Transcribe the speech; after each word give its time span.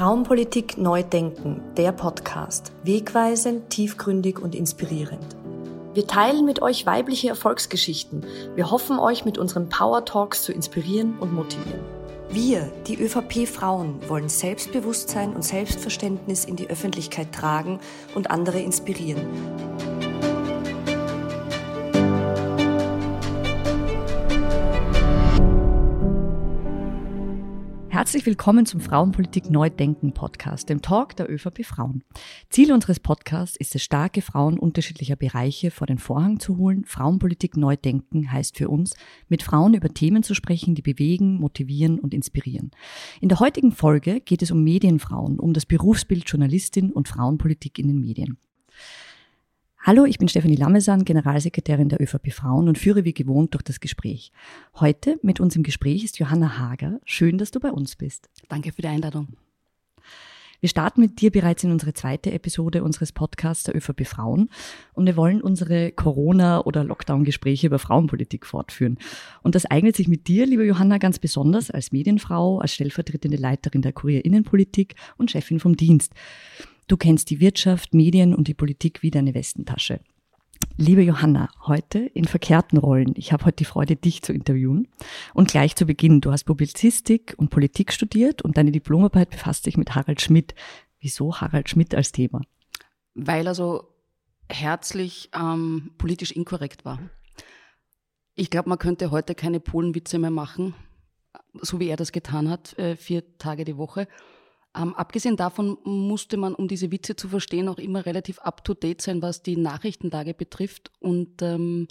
Frauenpolitik 0.00 0.78
neu 0.78 1.02
denken, 1.02 1.60
der 1.76 1.92
Podcast. 1.92 2.72
Wegweisend, 2.84 3.68
tiefgründig 3.68 4.38
und 4.38 4.54
inspirierend. 4.54 5.36
Wir 5.92 6.06
teilen 6.06 6.46
mit 6.46 6.62
euch 6.62 6.86
weibliche 6.86 7.28
Erfolgsgeschichten. 7.28 8.24
Wir 8.54 8.70
hoffen, 8.70 8.98
euch 8.98 9.26
mit 9.26 9.36
unseren 9.36 9.68
Power 9.68 10.06
Talks 10.06 10.42
zu 10.42 10.54
inspirieren 10.54 11.18
und 11.18 11.34
motivieren. 11.34 11.84
Wir, 12.30 12.72
die 12.86 12.98
ÖVP 12.98 13.46
Frauen, 13.46 13.96
wollen 14.08 14.30
Selbstbewusstsein 14.30 15.34
und 15.34 15.42
Selbstverständnis 15.42 16.46
in 16.46 16.56
die 16.56 16.70
Öffentlichkeit 16.70 17.32
tragen 17.32 17.78
und 18.14 18.30
andere 18.30 18.58
inspirieren. 18.58 19.28
Herzlich 28.00 28.24
willkommen 28.24 28.64
zum 28.64 28.80
Frauenpolitik 28.80 29.50
Neudenken 29.50 30.14
Podcast, 30.14 30.70
dem 30.70 30.80
Talk 30.80 31.16
der 31.16 31.30
ÖVP 31.30 31.66
Frauen. 31.66 32.02
Ziel 32.48 32.72
unseres 32.72 32.98
Podcasts 32.98 33.58
ist 33.58 33.74
es, 33.74 33.82
starke 33.82 34.22
Frauen 34.22 34.58
unterschiedlicher 34.58 35.16
Bereiche 35.16 35.70
vor 35.70 35.86
den 35.86 35.98
Vorhang 35.98 36.40
zu 36.40 36.56
holen. 36.56 36.86
Frauenpolitik 36.86 37.58
Neudenken 37.58 38.32
heißt 38.32 38.56
für 38.56 38.70
uns, 38.70 38.94
mit 39.28 39.42
Frauen 39.42 39.74
über 39.74 39.90
Themen 39.90 40.22
zu 40.22 40.32
sprechen, 40.32 40.74
die 40.74 40.80
bewegen, 40.80 41.34
motivieren 41.34 41.98
und 41.98 42.14
inspirieren. 42.14 42.70
In 43.20 43.28
der 43.28 43.38
heutigen 43.38 43.70
Folge 43.70 44.22
geht 44.22 44.40
es 44.40 44.50
um 44.50 44.64
Medienfrauen, 44.64 45.38
um 45.38 45.52
das 45.52 45.66
Berufsbild 45.66 46.26
Journalistin 46.26 46.92
und 46.92 47.06
Frauenpolitik 47.06 47.78
in 47.78 47.88
den 47.88 48.00
Medien. 48.00 48.38
Hallo, 49.82 50.04
ich 50.04 50.18
bin 50.18 50.28
Stefanie 50.28 50.56
Lamesan, 50.56 51.06
Generalsekretärin 51.06 51.88
der 51.88 52.02
ÖVP 52.02 52.34
Frauen 52.34 52.68
und 52.68 52.76
führe 52.76 53.06
wie 53.06 53.14
gewohnt 53.14 53.54
durch 53.54 53.62
das 53.62 53.80
Gespräch. 53.80 54.30
Heute 54.78 55.18
mit 55.22 55.40
uns 55.40 55.56
im 55.56 55.62
Gespräch 55.62 56.04
ist 56.04 56.18
Johanna 56.18 56.58
Hager. 56.58 57.00
Schön, 57.06 57.38
dass 57.38 57.50
du 57.50 57.60
bei 57.60 57.70
uns 57.70 57.96
bist. 57.96 58.28
Danke 58.50 58.72
für 58.72 58.82
die 58.82 58.88
Einladung. 58.88 59.28
Wir 60.60 60.68
starten 60.68 61.00
mit 61.00 61.22
dir 61.22 61.30
bereits 61.30 61.64
in 61.64 61.72
unsere 61.72 61.94
zweite 61.94 62.30
Episode 62.30 62.84
unseres 62.84 63.12
Podcasts 63.12 63.64
der 63.64 63.74
ÖVP 63.74 64.06
Frauen 64.06 64.50
und 64.92 65.06
wir 65.06 65.16
wollen 65.16 65.40
unsere 65.40 65.92
Corona- 65.92 66.60
oder 66.60 66.84
Lockdown-Gespräche 66.84 67.68
über 67.68 67.78
Frauenpolitik 67.78 68.44
fortführen. 68.44 68.98
Und 69.42 69.54
das 69.54 69.64
eignet 69.64 69.96
sich 69.96 70.08
mit 70.08 70.28
dir, 70.28 70.44
liebe 70.44 70.66
Johanna, 70.66 70.98
ganz 70.98 71.18
besonders 71.18 71.70
als 71.70 71.90
Medienfrau, 71.90 72.58
als 72.58 72.74
stellvertretende 72.74 73.38
Leiterin 73.38 73.80
der 73.80 73.94
Kurier 73.94 74.26
Innenpolitik 74.26 74.96
und 75.16 75.30
Chefin 75.30 75.58
vom 75.58 75.74
Dienst. 75.74 76.12
Du 76.90 76.96
kennst 76.96 77.30
die 77.30 77.38
Wirtschaft, 77.38 77.94
Medien 77.94 78.34
und 78.34 78.48
die 78.48 78.54
Politik 78.54 79.00
wie 79.00 79.12
deine 79.12 79.32
Westentasche. 79.32 80.00
Liebe 80.76 81.02
Johanna, 81.02 81.48
heute 81.68 82.00
in 82.00 82.24
verkehrten 82.24 82.78
Rollen. 82.78 83.14
Ich 83.14 83.32
habe 83.32 83.44
heute 83.44 83.58
die 83.58 83.64
Freude, 83.64 83.94
dich 83.94 84.22
zu 84.22 84.32
interviewen. 84.32 84.88
Und 85.32 85.52
gleich 85.52 85.76
zu 85.76 85.86
Beginn, 85.86 86.20
du 86.20 86.32
hast 86.32 86.42
Publizistik 86.42 87.34
und 87.36 87.50
Politik 87.50 87.92
studiert 87.92 88.42
und 88.42 88.56
deine 88.56 88.72
Diplomarbeit 88.72 89.30
befasst 89.30 89.62
sich 89.62 89.76
mit 89.76 89.94
Harald 89.94 90.20
Schmidt. 90.20 90.56
Wieso 90.98 91.36
Harald 91.36 91.68
Schmidt 91.68 91.94
als 91.94 92.10
Thema? 92.10 92.40
Weil 93.14 93.46
er 93.46 93.54
so 93.54 93.84
herzlich 94.48 95.30
ähm, 95.32 95.92
politisch 95.96 96.32
inkorrekt 96.32 96.84
war. 96.84 96.98
Ich 98.34 98.50
glaube, 98.50 98.68
man 98.68 98.78
könnte 98.78 99.12
heute 99.12 99.36
keine 99.36 99.60
Polenwitze 99.60 100.18
mehr 100.18 100.32
machen, 100.32 100.74
so 101.52 101.78
wie 101.78 101.86
er 101.86 101.96
das 101.96 102.10
getan 102.10 102.50
hat, 102.50 102.76
äh, 102.80 102.96
vier 102.96 103.38
Tage 103.38 103.64
die 103.64 103.76
Woche. 103.76 104.08
Ähm, 104.76 104.94
abgesehen 104.94 105.36
davon 105.36 105.78
musste 105.82 106.36
man, 106.36 106.54
um 106.54 106.68
diese 106.68 106.92
Witze 106.92 107.16
zu 107.16 107.28
verstehen, 107.28 107.68
auch 107.68 107.78
immer 107.78 108.06
relativ 108.06 108.38
up-to-date 108.38 109.02
sein, 109.02 109.20
was 109.20 109.42
die 109.42 109.56
Nachrichtenlage 109.56 110.32
betrifft. 110.32 110.92
Und 111.00 111.42
ähm, 111.42 111.88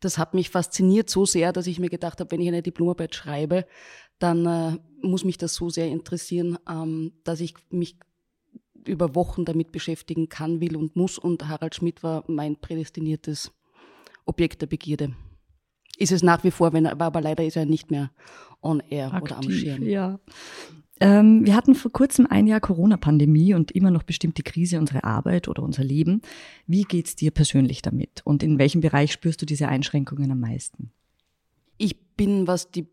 das 0.00 0.18
hat 0.18 0.34
mich 0.34 0.50
fasziniert 0.50 1.08
so 1.08 1.24
sehr, 1.24 1.52
dass 1.52 1.66
ich 1.66 1.78
mir 1.78 1.88
gedacht 1.88 2.20
habe, 2.20 2.30
wenn 2.30 2.40
ich 2.40 2.48
eine 2.48 2.62
Diplomarbeit 2.62 3.14
schreibe, 3.14 3.66
dann 4.18 4.46
äh, 4.46 4.78
muss 5.00 5.24
mich 5.24 5.38
das 5.38 5.54
so 5.54 5.70
sehr 5.70 5.88
interessieren, 5.88 6.58
ähm, 6.68 7.12
dass 7.24 7.40
ich 7.40 7.54
mich 7.70 7.96
über 8.86 9.14
Wochen 9.14 9.44
damit 9.44 9.72
beschäftigen 9.72 10.28
kann, 10.28 10.60
will 10.60 10.76
und 10.76 10.96
muss. 10.96 11.18
Und 11.18 11.48
Harald 11.48 11.74
Schmidt 11.74 12.02
war 12.02 12.24
mein 12.26 12.56
prädestiniertes 12.56 13.52
Objekt 14.26 14.60
der 14.60 14.66
Begierde. 14.66 15.14
Ist 15.96 16.12
es 16.12 16.22
nach 16.22 16.44
wie 16.44 16.50
vor, 16.50 16.72
wenn 16.72 16.84
er, 16.84 17.00
aber 17.00 17.20
leider 17.20 17.44
ist 17.44 17.56
er 17.56 17.66
nicht 17.66 17.90
mehr 17.90 18.10
on 18.62 18.80
air 18.80 19.12
Aktiv, 19.12 19.22
oder 19.22 19.36
am 19.38 19.50
Schirm. 19.50 19.82
Ja. 19.82 20.20
Ähm, 21.00 21.46
wir 21.46 21.54
hatten 21.54 21.74
vor 21.74 21.92
kurzem 21.92 22.26
ein 22.26 22.46
Jahr 22.46 22.60
Corona-Pandemie 22.60 23.54
und 23.54 23.70
immer 23.72 23.90
noch 23.90 24.02
bestimmt 24.02 24.38
die 24.38 24.42
Krise 24.42 24.78
unsere 24.78 25.04
Arbeit 25.04 25.48
oder 25.48 25.62
unser 25.62 25.84
Leben. 25.84 26.22
Wie 26.66 26.82
geht's 26.82 27.16
dir 27.16 27.30
persönlich 27.30 27.82
damit? 27.82 28.22
Und 28.24 28.42
in 28.42 28.58
welchem 28.58 28.80
Bereich 28.80 29.12
spürst 29.12 29.40
du 29.42 29.46
diese 29.46 29.68
Einschränkungen 29.68 30.30
am 30.30 30.40
meisten? 30.40 30.90
Ich 31.76 32.16
bin, 32.16 32.46
was 32.46 32.70
die 32.70 32.88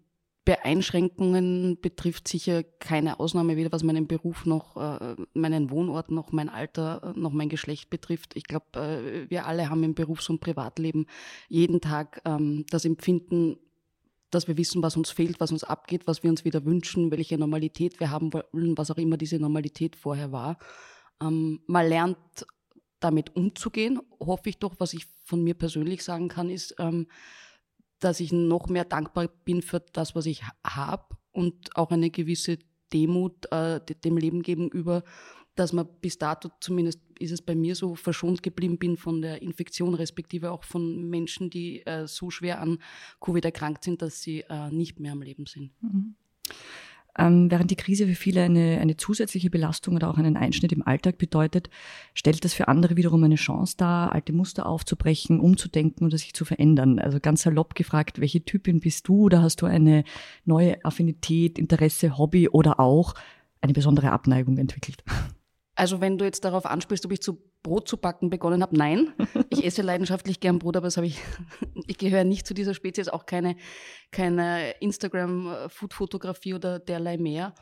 Beeinschränkungen 0.45 1.79
betrifft, 1.81 2.27
sicher 2.27 2.61
keine 2.63 3.19
Ausnahme, 3.19 3.57
weder 3.57 3.71
was 3.71 3.81
meinen 3.81 4.05
Beruf 4.05 4.45
noch 4.45 4.77
äh, 4.77 5.15
meinen 5.33 5.71
Wohnort 5.71 6.11
noch 6.11 6.31
mein 6.31 6.49
Alter 6.49 7.15
äh, 7.15 7.19
noch 7.19 7.33
mein 7.33 7.49
Geschlecht 7.49 7.89
betrifft. 7.89 8.35
Ich 8.35 8.43
glaube, 8.43 8.65
äh, 8.75 9.29
wir 9.29 9.47
alle 9.47 9.71
haben 9.71 9.83
im 9.83 9.95
Berufs- 9.95 10.29
und 10.29 10.41
Privatleben 10.41 11.07
jeden 11.49 11.81
Tag 11.81 12.21
ähm, 12.25 12.63
das 12.69 12.85
Empfinden, 12.85 13.57
dass 14.35 14.47
wir 14.47 14.57
wissen, 14.57 14.83
was 14.83 14.97
uns 14.97 15.09
fehlt, 15.09 15.39
was 15.39 15.51
uns 15.51 15.63
abgeht, 15.63 16.07
was 16.07 16.21
wir 16.21 16.29
uns 16.29 16.43
wieder 16.43 16.65
wünschen, 16.65 17.09
welche 17.09 17.37
Normalität 17.37 17.99
wir 17.99 18.11
haben 18.11 18.33
wollen, 18.33 18.77
was 18.77 18.91
auch 18.91 18.97
immer 18.97 19.17
diese 19.17 19.39
Normalität 19.39 19.95
vorher 19.95 20.31
war. 20.31 20.57
Ähm, 21.21 21.61
man 21.67 21.87
lernt 21.87 22.17
damit 22.99 23.35
umzugehen, 23.35 23.99
hoffe 24.19 24.49
ich 24.49 24.59
doch. 24.59 24.75
Was 24.79 24.93
ich 24.93 25.05
von 25.23 25.43
mir 25.43 25.53
persönlich 25.53 26.03
sagen 26.03 26.27
kann, 26.27 26.49
ist, 26.49 26.75
ähm, 26.79 27.07
dass 27.99 28.19
ich 28.19 28.33
noch 28.33 28.67
mehr 28.67 28.85
dankbar 28.85 29.29
bin 29.45 29.61
für 29.61 29.79
das, 29.93 30.15
was 30.15 30.25
ich 30.25 30.43
habe 30.65 31.15
und 31.31 31.75
auch 31.75 31.91
eine 31.91 32.09
gewisse 32.09 32.59
Demut 32.91 33.51
äh, 33.51 33.79
dem 34.03 34.17
Leben 34.17 34.41
gegenüber, 34.41 35.03
dass 35.55 35.71
man 35.71 35.87
bis 36.01 36.17
dato, 36.17 36.49
zumindest 36.59 36.99
ist 37.19 37.31
es 37.31 37.41
bei 37.41 37.55
mir 37.55 37.75
so, 37.75 37.95
verschont 37.95 38.43
geblieben 38.43 38.77
bin 38.77 38.97
von 38.97 39.21
der 39.21 39.41
Infektion, 39.41 39.93
respektive 39.93 40.51
auch 40.51 40.63
von 40.63 41.09
Menschen, 41.09 41.49
die 41.49 41.85
äh, 41.85 42.07
so 42.07 42.29
schwer 42.29 42.61
an 42.61 42.79
Covid 43.19 43.45
erkrankt 43.45 43.83
sind, 43.83 44.01
dass 44.01 44.21
sie 44.21 44.41
äh, 44.49 44.69
nicht 44.71 44.99
mehr 44.99 45.13
am 45.13 45.21
Leben 45.21 45.45
sind. 45.45 45.71
Mhm. 45.81 46.15
Ähm, 47.17 47.49
während 47.49 47.71
die 47.71 47.77
Krise 47.77 48.07
für 48.07 48.15
viele 48.15 48.43
eine, 48.43 48.79
eine 48.81 48.97
zusätzliche 48.97 49.49
Belastung 49.49 49.95
oder 49.95 50.09
auch 50.09 50.17
einen 50.17 50.35
Einschnitt 50.35 50.73
im 50.73 50.85
Alltag 50.85 51.17
bedeutet, 51.17 51.69
stellt 52.13 52.43
das 52.43 52.53
für 52.53 52.67
andere 52.67 52.97
wiederum 52.97 53.23
eine 53.23 53.35
Chance 53.35 53.75
dar, 53.77 54.11
alte 54.11 54.33
Muster 54.33 54.65
aufzubrechen, 54.65 55.39
umzudenken 55.39 56.05
oder 56.05 56.17
sich 56.17 56.33
zu 56.33 56.43
verändern. 56.43 56.99
Also 56.99 57.19
ganz 57.21 57.43
salopp 57.43 57.73
gefragt, 57.75 58.19
welche 58.19 58.43
Typin 58.43 58.81
bist 58.81 59.07
du 59.07 59.23
oder 59.23 59.41
hast 59.41 59.61
du 59.61 59.65
eine 59.65 60.03
neue 60.43 60.83
Affinität, 60.83 61.57
Interesse, 61.57 62.17
Hobby 62.17 62.49
oder 62.49 62.81
auch 62.81 63.13
eine 63.61 63.73
besondere 63.73 64.11
Abneigung 64.11 64.57
entwickelt? 64.57 65.03
Also 65.75 65.99
wenn 65.99 66.17
du 66.17 66.25
jetzt 66.25 66.45
darauf 66.45 66.65
anspielst, 66.65 67.05
ob 67.05 67.11
ich 67.11 67.21
zu 67.21 67.41
Brot 67.61 67.87
zu 67.87 67.97
backen 67.97 68.29
begonnen 68.29 68.61
habe, 68.61 68.77
nein. 68.77 69.13
Ich 69.49 69.63
esse 69.63 69.81
leidenschaftlich 69.81 70.39
gern 70.39 70.59
Brot, 70.59 70.77
aber 70.77 70.87
das 70.87 70.97
habe 70.97 71.07
ich, 71.07 71.21
ich 71.87 71.97
gehöre 71.97 72.23
nicht 72.23 72.47
zu 72.47 72.53
dieser 72.53 72.73
Spezies, 72.73 73.09
auch 73.09 73.25
keine, 73.25 73.55
keine 74.11 74.71
Instagram-Food-Fotografie 74.79 76.53
oder 76.53 76.79
derlei 76.79 77.17
mehr. 77.17 77.53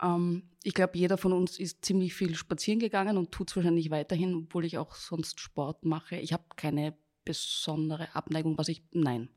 Ähm, 0.00 0.50
ich 0.62 0.74
glaube, 0.74 0.98
jeder 0.98 1.16
von 1.16 1.32
uns 1.32 1.58
ist 1.58 1.84
ziemlich 1.84 2.14
viel 2.14 2.34
spazieren 2.34 2.80
gegangen 2.80 3.16
und 3.16 3.32
tut 3.32 3.50
es 3.50 3.56
wahrscheinlich 3.56 3.90
weiterhin, 3.90 4.34
obwohl 4.34 4.64
ich 4.64 4.78
auch 4.78 4.94
sonst 4.94 5.40
Sport 5.40 5.84
mache. 5.84 6.16
Ich 6.16 6.32
habe 6.32 6.44
keine 6.56 6.94
besondere 7.24 8.14
Abneigung, 8.14 8.58
was 8.58 8.68
ich, 8.68 8.82
nein, 8.92 9.30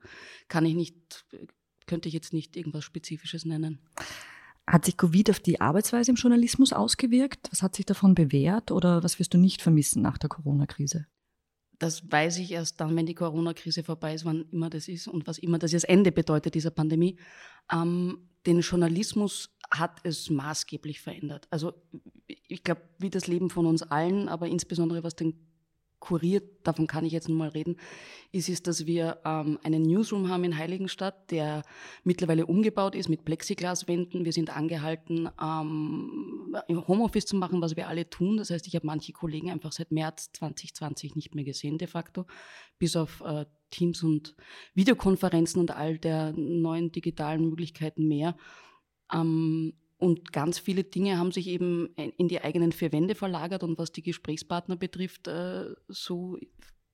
kann 0.48 0.66
ich 0.66 0.74
nicht, 0.74 1.26
könnte 1.86 2.08
ich 2.08 2.14
jetzt 2.14 2.34
nicht 2.34 2.58
irgendwas 2.58 2.84
Spezifisches 2.84 3.46
nennen. 3.46 3.80
Hat 4.68 4.86
sich 4.86 4.98
Covid 4.98 5.30
auf 5.30 5.40
die 5.40 5.62
Arbeitsweise 5.62 6.12
im 6.12 6.16
Journalismus 6.16 6.74
ausgewirkt? 6.74 7.50
Was 7.52 7.62
hat 7.62 7.76
sich 7.76 7.86
davon 7.86 8.16
bewährt 8.16 8.72
oder 8.72 9.04
was 9.04 9.20
wirst 9.20 9.34
du 9.34 9.38
nicht 9.38 9.62
vermissen 9.62 10.02
nach 10.02 10.18
der 10.18 10.30
Corona-Krise? 10.30 11.06
Das 11.78 12.10
weiß 12.10 12.40
ich 12.40 12.52
erst 12.52 12.80
dann, 12.80 12.96
wenn 12.96 13.06
die 13.06 13.14
Corona-Krise 13.14 13.84
vorbei 13.84 14.14
ist, 14.16 14.26
wann 14.26 14.46
immer 14.52 14.70
das 14.70 14.88
ist 14.88 15.08
und 15.08 15.28
was 15.28 15.38
immer 15.38 15.60
das 15.60 15.72
jetzt 15.72 15.88
Ende 15.88 16.12
bedeutet 16.12 16.56
dieser 16.56 16.72
Pandemie. 16.72 17.18
Ähm, 17.72 18.30
den 18.46 18.62
Journalismus 18.62 19.56
hat 19.72 20.00
es 20.04 20.30
maßgeblich 20.30 21.02
verändert. 21.02 21.48
Also 21.50 21.74
ich 22.28 22.64
glaube, 22.64 22.82
wie 23.00 23.10
das 23.10 23.28
Leben 23.28 23.50
von 23.50 23.66
uns 23.66 23.84
allen, 23.84 24.30
aber 24.30 24.48
insbesondere 24.48 25.04
was 25.04 25.16
den 25.16 25.55
kuriert, 26.06 26.44
davon 26.64 26.86
kann 26.86 27.04
ich 27.04 27.14
jetzt 27.14 27.30
nur 27.30 27.38
mal 27.38 27.50
reden, 27.50 27.78
ist 28.32 28.48
es, 28.48 28.62
dass 28.62 28.86
wir 28.86 29.20
ähm, 29.26 29.58
einen 29.64 29.82
Newsroom 29.82 30.30
haben 30.30 30.44
in 30.44 30.58
Heiligenstadt, 30.58 31.32
der 31.32 31.64
mittlerweile 32.04 32.46
umgebaut 32.46 32.94
ist 32.94 33.10
mit 33.10 33.26
Plexiglaswänden. 33.26 34.24
Wir 34.24 34.32
sind 34.32 34.56
angehalten, 34.56 35.30
ähm, 35.42 36.56
Homeoffice 36.88 37.26
zu 37.26 37.36
machen, 37.36 37.62
was 37.62 37.76
wir 37.76 37.88
alle 37.88 38.08
tun. 38.10 38.38
Das 38.38 38.52
heißt, 38.52 38.68
ich 38.68 38.76
habe 38.76 38.86
manche 38.86 39.14
Kollegen 39.14 39.50
einfach 39.50 39.72
seit 39.72 39.92
März 39.92 40.32
2020 40.34 41.16
nicht 41.16 41.34
mehr 41.34 41.44
gesehen, 41.44 41.80
de 41.80 41.88
facto, 41.88 42.26
bis 42.78 42.96
auf 42.96 43.22
äh, 43.26 43.46
Teams 43.72 44.04
und 44.04 44.36
Videokonferenzen 44.76 45.60
und 45.60 45.72
all 45.72 45.98
der 45.98 46.34
neuen 46.34 46.92
digitalen 46.92 47.50
Möglichkeiten 47.50 48.08
mehr. 48.08 48.38
Ähm, 49.12 49.74
und 49.98 50.34
ganz 50.34 50.60
viele 50.60 50.84
Dinge 50.84 51.18
haben 51.18 51.32
sich 51.32 51.48
eben 51.48 51.94
in 51.96 52.28
die 52.28 52.42
eigenen 52.42 52.72
vier 52.72 52.92
Wände 52.92 53.16
verlagert. 53.16 53.64
Und 53.64 53.78
was 53.78 53.92
die 53.92 54.02
Gesprächspartner 54.02 54.76
betrifft, 54.76 55.28
äh, 55.28 55.74
so 55.88 56.38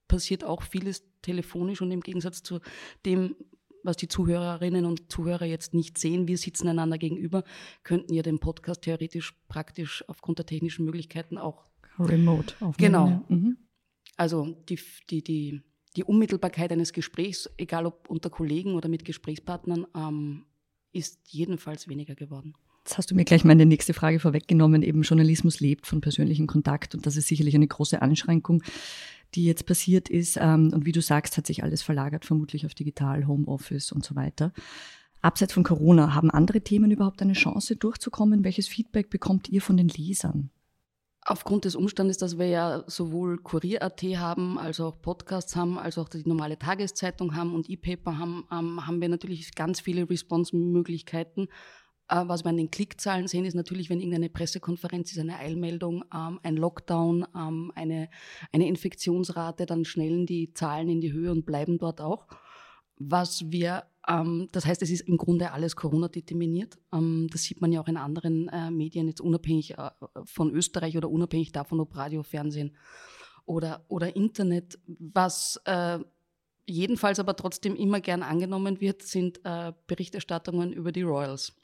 passiert 0.07 0.44
auch 0.44 0.62
vieles 0.62 1.03
telefonisch. 1.21 1.81
Und 1.81 1.92
im 1.92 2.01
Gegensatz 2.01 2.44
zu 2.44 2.59
dem, 3.06 3.36
was 3.83 3.98
die 3.98 4.07
Zuhörerinnen 4.07 4.86
und 4.86 5.12
Zuhörer 5.12 5.45
jetzt 5.45 5.74
nicht 5.74 5.98
sehen, 5.98 6.27
wir 6.27 6.38
sitzen 6.38 6.68
einander 6.68 7.00
gegenüber, 7.00 7.44
könnten 7.83 8.13
ja 8.13 8.21
den 8.21 8.39
Podcast 8.39 8.83
theoretisch 8.83 9.33
praktisch 9.48 10.03
aufgrund 10.07 10.38
der 10.38 10.45
technischen 10.45 10.86
Möglichkeiten 10.86 11.39
auch 11.39 11.65
remote 11.98 12.53
aufnehmen. 12.59 12.75
Genau. 12.77 13.25
Mhm. 13.30 13.57
Also 14.15 14.63
die, 14.69 14.80
die, 15.09 15.24
die, 15.24 15.62
die 15.95 16.03
Unmittelbarkeit 16.03 16.71
eines 16.71 16.94
Gesprächs, 16.94 17.50
egal 17.57 17.88
ob 17.88 18.07
unter 18.09 18.30
Kollegen 18.30 18.75
oder 18.75 18.89
mit 18.89 19.06
Gesprächspartnern, 19.06 19.88
ähm, 19.95 20.45
ist 20.92 21.19
jedenfalls 21.30 21.88
weniger 21.88 22.13
geworden. 22.13 22.53
Jetzt 22.91 22.97
hast 22.97 23.09
du 23.09 23.15
mir 23.15 23.23
gleich 23.23 23.45
meine 23.45 23.65
nächste 23.65 23.93
Frage 23.93 24.19
vorweggenommen. 24.19 24.83
Eben 24.83 25.03
Journalismus 25.03 25.61
lebt 25.61 25.88
von 25.88 26.01
persönlichem 26.01 26.45
Kontakt 26.45 26.93
und 26.93 27.05
das 27.05 27.15
ist 27.15 27.29
sicherlich 27.29 27.55
eine 27.55 27.65
große 27.65 28.01
Anschränkung, 28.01 28.63
die 29.33 29.45
jetzt 29.45 29.65
passiert 29.65 30.09
ist. 30.09 30.35
Ähm, 30.35 30.73
und 30.73 30.85
wie 30.85 30.91
du 30.91 31.01
sagst, 31.01 31.38
hat 31.38 31.47
sich 31.47 31.63
alles 31.63 31.81
verlagert, 31.81 32.25
vermutlich 32.25 32.65
auf 32.65 32.73
digital, 32.73 33.27
Homeoffice 33.27 33.93
und 33.93 34.03
so 34.03 34.17
weiter. 34.17 34.51
Abseits 35.21 35.53
von 35.53 35.63
Corona, 35.63 36.13
haben 36.13 36.29
andere 36.29 36.59
Themen 36.59 36.91
überhaupt 36.91 37.21
eine 37.21 37.31
Chance 37.31 37.77
durchzukommen? 37.77 38.43
Welches 38.43 38.67
Feedback 38.67 39.09
bekommt 39.09 39.47
ihr 39.47 39.61
von 39.61 39.77
den 39.77 39.88
Lesern? 39.88 40.49
Aufgrund 41.23 41.63
des 41.63 41.77
Umstandes, 41.77 42.17
dass 42.17 42.38
wir 42.38 42.47
ja 42.47 42.83
sowohl 42.88 43.38
Kurier.at 43.38 44.01
haben, 44.01 44.57
als 44.57 44.81
auch 44.81 45.01
Podcasts 45.01 45.55
haben, 45.55 45.79
als 45.79 45.97
auch 45.97 46.09
die 46.09 46.27
normale 46.27 46.59
Tageszeitung 46.59 47.35
haben 47.35 47.55
und 47.55 47.69
E-Paper 47.69 48.17
haben, 48.17 48.43
ähm, 48.51 48.85
haben 48.85 48.99
wir 48.99 49.07
natürlich 49.07 49.55
ganz 49.55 49.79
viele 49.79 50.09
Response-Möglichkeiten. 50.09 51.47
Äh, 52.12 52.28
was 52.28 52.44
wir 52.44 52.50
an 52.50 52.58
den 52.58 52.69
Klickzahlen 52.69 53.28
sehen, 53.28 53.46
ist 53.46 53.56
natürlich, 53.56 53.90
wenn 53.90 54.00
irgendeine 54.00 54.30
Pressekonferenz 54.30 55.12
ist, 55.12 55.19
eine 55.19 55.38
Eilmeldung, 55.38 56.04
ähm, 56.13 56.40
ein 56.44 56.58
Lockdown, 56.58 57.25
ähm, 57.36 57.72
eine, 57.74 58.10
eine 58.52 58.68
Infektionsrate, 58.68 59.66
dann 59.66 59.86
schnellen 59.86 60.25
die 60.25 60.54
Zahlen 60.54 60.90
in 60.90 61.02
die 61.02 61.13
Höhe 61.13 61.31
und 61.31 61.46
bleiben 61.46 61.78
dort 61.78 62.02
auch. 62.02 62.28
Was 62.98 63.50
wir 63.50 63.86
ähm, 64.08 64.50
das 64.52 64.66
heißt, 64.66 64.81
es 64.81 64.90
ist 64.90 65.02
im 65.02 65.18
Grunde 65.18 65.52
alles 65.52 65.75
Corona-determiniert. 65.75 66.78
Ähm, 66.92 67.28
das 67.31 67.44
sieht 67.44 67.62
man 67.62 67.72
ja 67.72 67.81
auch 67.81 67.88
in 67.88 67.98
anderen 67.98 68.48
äh, 68.50 68.72
Medien, 68.72 69.08
jetzt 69.08 69.22
unabhängig 69.22 69.78
äh, 69.78 69.92
von 70.25 70.52
Österreich 70.52 70.98
oder 70.98 71.10
unabhängig 71.10 71.52
davon, 71.52 71.80
ob 71.80 71.96
Radio, 71.96 72.24
Fernsehen 72.24 72.75
oder, 73.46 73.86
oder 73.90 74.16
Internet. 74.16 74.80
Was 74.88 75.62
äh, 75.66 76.00
jedenfalls 76.66 77.19
aber 77.19 77.36
trotzdem 77.36 77.75
immer 77.75 78.02
gern 78.02 78.24
angenommen 78.24 78.81
wird, 78.81 79.04
sind 79.04 79.40
äh, 79.44 79.72
Berichterstattungen 79.88 80.74
über 80.74 80.92
die 80.92 81.04
Royals. 81.04 81.56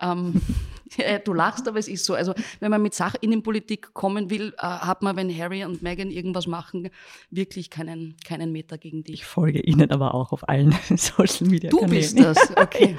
Ähm, 0.00 0.40
du 1.24 1.32
lachst, 1.32 1.68
aber 1.68 1.78
es 1.78 1.88
ist 1.88 2.04
so. 2.04 2.14
Also 2.14 2.34
wenn 2.60 2.70
man 2.70 2.82
mit 2.82 2.94
Sachinnenpolitik 2.94 3.94
kommen 3.94 4.30
will, 4.30 4.54
äh, 4.58 4.62
hat 4.62 5.02
man, 5.02 5.16
wenn 5.16 5.36
Harry 5.36 5.64
und 5.64 5.82
Meghan 5.82 6.10
irgendwas 6.10 6.46
machen, 6.46 6.90
wirklich 7.30 7.70
keinen, 7.70 8.16
keinen 8.24 8.52
Meter 8.52 8.78
gegen 8.78 9.04
dich. 9.04 9.14
Ich 9.14 9.24
folge 9.24 9.60
ihnen 9.60 9.90
aber 9.90 10.14
auch 10.14 10.32
auf 10.32 10.48
allen 10.48 10.74
Social 10.96 11.48
Media. 11.48 11.70
Du 11.70 11.86
bist 11.86 12.18
das, 12.18 12.38
okay. 12.56 12.96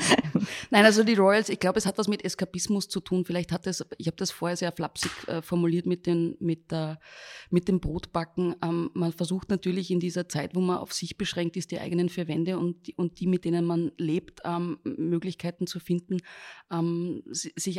Nein, 0.71 0.85
also 0.85 1.03
die 1.03 1.15
Royals, 1.15 1.49
ich 1.49 1.59
glaube, 1.59 1.77
es 1.77 1.85
hat 1.85 1.97
was 1.97 2.07
mit 2.07 2.23
Eskapismus 2.23 2.87
zu 2.87 2.99
tun. 2.99 3.25
Vielleicht 3.25 3.51
hat 3.51 3.67
es, 3.67 3.85
ich 3.97 4.07
habe 4.07 4.17
das 4.17 4.31
vorher 4.31 4.57
sehr 4.57 4.71
flapsig 4.71 5.11
äh, 5.27 5.41
formuliert 5.41 5.85
mit, 5.85 6.05
den, 6.05 6.35
mit, 6.39 6.71
äh, 6.71 6.95
mit 7.49 7.67
dem 7.67 7.79
Brotbacken. 7.79 8.55
Ähm, 8.63 8.89
man 8.93 9.11
versucht 9.11 9.49
natürlich 9.49 9.91
in 9.91 9.99
dieser 9.99 10.27
Zeit, 10.29 10.55
wo 10.55 10.61
man 10.61 10.77
auf 10.77 10.93
sich 10.93 11.17
beschränkt 11.17 11.57
ist, 11.57 11.71
die 11.71 11.79
eigenen 11.79 12.09
vier 12.09 12.27
Wände 12.27 12.57
und 12.57 12.87
die, 12.87 12.95
und 12.95 13.19
die 13.19 13.27
mit 13.27 13.45
denen 13.45 13.65
man 13.65 13.91
lebt, 13.97 14.41
ähm, 14.45 14.79
Möglichkeiten 14.83 15.67
zu 15.67 15.79
finden, 15.79 16.17
ähm, 16.71 17.23
sich 17.25 17.74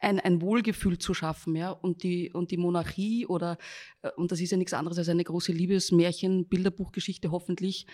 ein, 0.00 0.20
ein 0.20 0.40
Wohlgefühl 0.40 0.98
zu 0.98 1.14
schaffen, 1.14 1.56
ja, 1.56 1.70
und 1.70 2.02
die, 2.02 2.30
und 2.32 2.50
die 2.50 2.56
Monarchie 2.56 3.26
oder, 3.26 3.58
äh, 4.02 4.10
und 4.16 4.30
das 4.32 4.40
ist 4.40 4.50
ja 4.50 4.56
nichts 4.56 4.74
anderes 4.74 4.98
als 4.98 5.08
eine 5.08 5.24
große 5.24 5.52
Liebesmärchen, 5.52 6.48
Bilderbuchgeschichte 6.48 7.30
hoffentlich, 7.30 7.86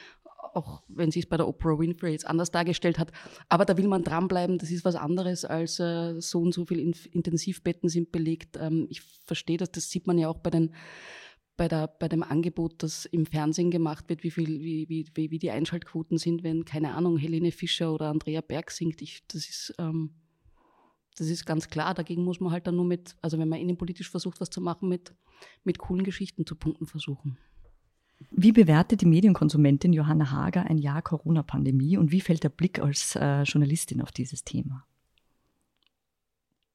auch 0.55 0.83
wenn 0.89 1.11
sie 1.11 1.21
es 1.21 1.27
bei 1.27 1.37
der 1.37 1.49
Oprah 1.49 1.79
Winfrey 1.79 2.13
jetzt 2.13 2.27
anders 2.27 2.51
dargestellt 2.51 2.99
hat. 2.99 3.13
Aber 3.49 3.65
da 3.65 3.77
will 3.79 3.89
man 3.89 4.05
dranbleiben, 4.05 4.59
das 4.59 4.71
ist 4.71 4.85
was 4.85 4.97
anderes 4.97 5.45
als 5.45 5.81
äh, 5.81 6.21
so 6.21 6.41
und 6.41 6.53
so 6.53 6.67
viele 6.67 6.83
Intensivbetten 6.83 7.89
sind 7.89 8.13
belegt. 8.13 8.59
Ähm, 8.61 8.87
ich 8.91 9.01
verstehe 9.01 9.57
das, 9.57 9.71
das 9.71 9.89
sieht 9.89 10.07
man 10.07 10.19
ja 10.19 10.29
auch 10.29 10.39
bei 10.39 10.51
den 10.51 10.75
bei, 11.59 11.69
der, 11.69 11.87
bei 11.87 12.09
dem 12.09 12.23
Angebot, 12.23 12.83
das 12.83 13.05
im 13.05 13.27
Fernsehen 13.27 13.71
gemacht 13.71 14.09
wird, 14.09 14.23
wie, 14.25 14.31
viel, 14.31 14.63
wie, 14.63 15.07
wie, 15.15 15.31
wie 15.31 15.39
die 15.39 15.51
Einschaltquoten 15.51 16.17
sind, 16.17 16.43
wenn, 16.43 16.65
keine 16.65 16.95
Ahnung, 16.95 17.19
Helene 17.19 17.53
Fischer 17.53 17.93
oder 17.93 18.09
Andrea 18.09 18.41
Berg 18.41 18.71
singt. 18.71 19.03
Ich, 19.03 19.23
das 19.29 19.49
ist 19.49 19.75
ähm, 19.79 20.22
das 21.17 21.29
ist 21.29 21.45
ganz 21.45 21.69
klar. 21.69 21.95
Dagegen 21.95 22.25
muss 22.25 22.41
man 22.41 22.53
halt 22.53 22.67
dann 22.67 22.77
nur 22.77 22.85
mit, 22.85 23.17
also 23.21 23.39
wenn 23.39 23.49
man 23.49 23.61
innenpolitisch 23.61 24.11
versucht, 24.11 24.41
was 24.41 24.51
zu 24.51 24.61
machen, 24.61 24.89
mit, 24.89 25.15
mit 25.65 25.79
coolen 25.79 26.05
Geschichten 26.05 26.47
zu 26.47 26.55
punkten 26.55 26.87
versuchen. 26.87 27.39
Wie 28.31 28.53
bewertet 28.53 29.01
die 29.01 29.07
Medienkonsumentin 29.07 29.93
Johanna 29.93 30.31
Hager 30.31 30.65
ein 30.65 30.79
Jahr 30.79 31.03
Corona-Pandemie 31.03 31.97
und 31.97 32.13
wie 32.13 32.21
fällt 32.21 32.45
der 32.45 32.51
Blick 32.51 32.79
als 32.79 33.17
äh, 33.17 33.43
Journalistin 33.43 34.01
auf 34.01 34.13
dieses 34.13 34.45
Thema? 34.45 34.87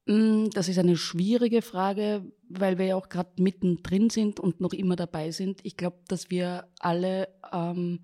Mm, 0.05 0.49
das 0.53 0.69
ist 0.69 0.77
eine 0.77 0.97
schwierige 0.97 1.61
Frage, 1.61 2.31
weil 2.49 2.77
wir 2.77 2.85
ja 2.85 2.95
auch 2.95 3.09
gerade 3.09 3.41
mittendrin 3.41 4.09
sind 4.09 4.39
und 4.39 4.61
noch 4.61 4.73
immer 4.73 4.95
dabei 4.95 5.31
sind. 5.31 5.61
Ich 5.63 5.77
glaube, 5.77 5.97
dass 6.07 6.29
wir 6.29 6.67
alle 6.79 7.29
ähm, 7.51 7.99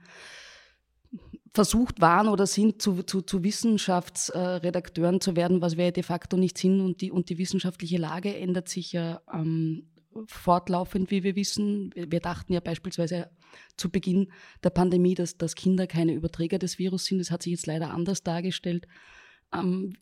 versucht 1.53 2.01
waren 2.01 2.27
oder 2.27 2.47
sind, 2.47 2.81
zu, 2.81 3.03
zu, 3.03 3.21
zu 3.21 3.43
Wissenschaftsredakteuren 3.43 5.21
zu 5.21 5.35
werden, 5.35 5.61
was 5.61 5.77
wir 5.77 5.91
de 5.91 6.03
facto 6.03 6.35
nicht 6.35 6.57
sind. 6.57 6.81
Und 6.81 7.01
die, 7.01 7.11
und 7.11 7.29
die 7.29 7.37
wissenschaftliche 7.37 7.97
Lage 7.97 8.35
ändert 8.35 8.69
sich 8.69 8.91
ja 8.91 9.21
ähm, 9.31 9.87
fortlaufend, 10.25 11.11
wie 11.11 11.23
wir 11.23 11.35
wissen. 11.35 11.91
Wir 11.95 12.19
dachten 12.19 12.53
ja 12.53 12.59
beispielsweise 12.59 13.29
zu 13.77 13.89
Beginn 13.89 14.31
der 14.63 14.71
Pandemie, 14.71 15.13
dass, 15.13 15.37
dass 15.37 15.55
Kinder 15.55 15.85
keine 15.85 16.13
Überträger 16.13 16.57
des 16.57 16.79
Virus 16.79 17.05
sind. 17.05 17.19
Das 17.19 17.29
hat 17.29 17.43
sich 17.43 17.51
jetzt 17.51 17.67
leider 17.67 17.91
anders 17.91 18.23
dargestellt. 18.23 18.87
Ähm, 19.53 19.93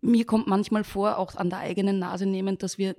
mir 0.00 0.24
kommt 0.24 0.46
manchmal 0.46 0.84
vor, 0.84 1.18
auch 1.18 1.34
an 1.36 1.50
der 1.50 1.58
eigenen 1.58 1.98
Nase 1.98 2.26
nehmend, 2.26 2.62
dass 2.62 2.78
wir 2.78 2.94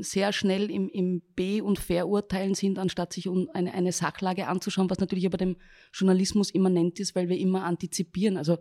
sehr 0.00 0.32
schnell 0.32 0.70
im, 0.70 0.88
im 0.88 1.22
B- 1.34 1.60
und 1.60 1.78
Verurteilen 1.78 2.54
sind, 2.54 2.78
anstatt 2.78 3.12
sich 3.12 3.28
eine, 3.28 3.74
eine 3.74 3.92
Sachlage 3.92 4.46
anzuschauen, 4.46 4.90
was 4.90 5.00
natürlich 5.00 5.26
aber 5.26 5.38
dem 5.38 5.56
Journalismus 5.92 6.50
immanent 6.50 7.00
ist, 7.00 7.14
weil 7.14 7.28
wir 7.28 7.38
immer 7.38 7.64
antizipieren. 7.64 8.36
Also 8.36 8.58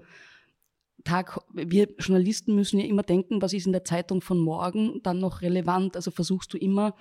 Tag, 1.04 1.40
wir 1.54 1.88
Journalisten 2.00 2.56
müssen 2.56 2.80
ja 2.80 2.86
immer 2.86 3.04
denken, 3.04 3.42
was 3.42 3.54
ist 3.54 3.68
in 3.68 3.72
der 3.72 3.86
Zeitung 3.86 4.22
von 4.22 4.40
morgen 4.40 5.02
dann 5.04 5.20
noch 5.20 5.42
relevant. 5.42 5.96
Also 5.96 6.12
versuchst 6.12 6.54
du 6.54 6.58
immer 6.58 6.96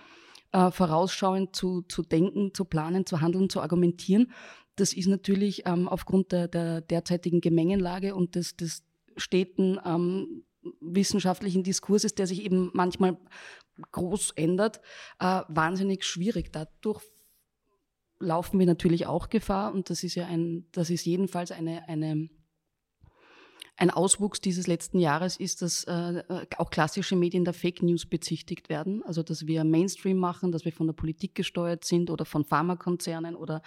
äh, 0.53 0.71
vorausschauend 0.71 1.57
zu, 1.57 1.83
zu 1.83 2.03
denken, 2.03 2.53
zu 2.55 2.65
planen, 2.65 3.07
zu 3.07 3.21
handeln, 3.21 3.51
zu 3.51 3.61
argumentieren. 3.61 4.33
Das 4.77 4.93
ist 4.93 5.09
natürlich 5.09 5.67
ähm, 5.67 5.89
aufgrund 5.89 6.31
der, 6.31 6.47
der 6.47 6.81
derzeitigen 6.83 7.41
Gemengenlage 7.41 8.15
und 8.15 8.37
des, 8.37 8.57
des 8.57 8.85
steten 9.17 9.79
ähm, 9.85 10.45
wissenschaftlichen 10.81 11.63
Diskurses, 11.63 12.15
der 12.15 12.27
sich 12.27 12.43
eben 12.43 12.71
manchmal 12.75 13.19
groß 13.93 14.33
ändert, 14.33 14.81
äh, 15.19 15.43
wahnsinnig 15.49 16.05
schwierig. 16.05 16.53
Dadurch 16.53 17.03
laufen 18.21 18.59
wir 18.59 18.67
natürlich 18.67 19.07
auch 19.07 19.29
Gefahr 19.29 19.73
und 19.73 19.91
das 19.91 20.03
ist 20.03 20.15
ja 20.15 20.27
ein, 20.27 20.67
das 20.73 20.91
ist 20.91 21.05
jedenfalls 21.07 21.53
eine, 21.53 21.89
eine, 21.89 22.29
ein 23.77 23.91
Auswuchs 23.91 24.41
dieses 24.41 24.67
letzten 24.67 24.99
Jahres 24.99 25.37
ist, 25.37 25.63
dass 25.63 25.85
äh, 25.85 26.25
auch 26.57 26.71
klassische 26.71 27.15
Medien 27.15 27.45
der 27.45 27.55
Fake 27.55 27.83
News 27.83 28.07
bezichtigt 28.07 28.69
werden. 28.69 29.05
Also 29.05 29.23
dass 29.23 29.47
wir 29.47 29.63
Mainstream 29.63 30.19
machen, 30.19 30.51
dass 30.51 30.65
wir 30.65 30.73
von 30.73 30.89
der 30.89 30.95
Politik 30.95 31.37
gesteuert 31.37 31.85
sind 31.85 32.11
oder 32.11 32.25
von 32.25 32.45
Pharmakonzernen 32.45 33.37
oder 33.37 33.63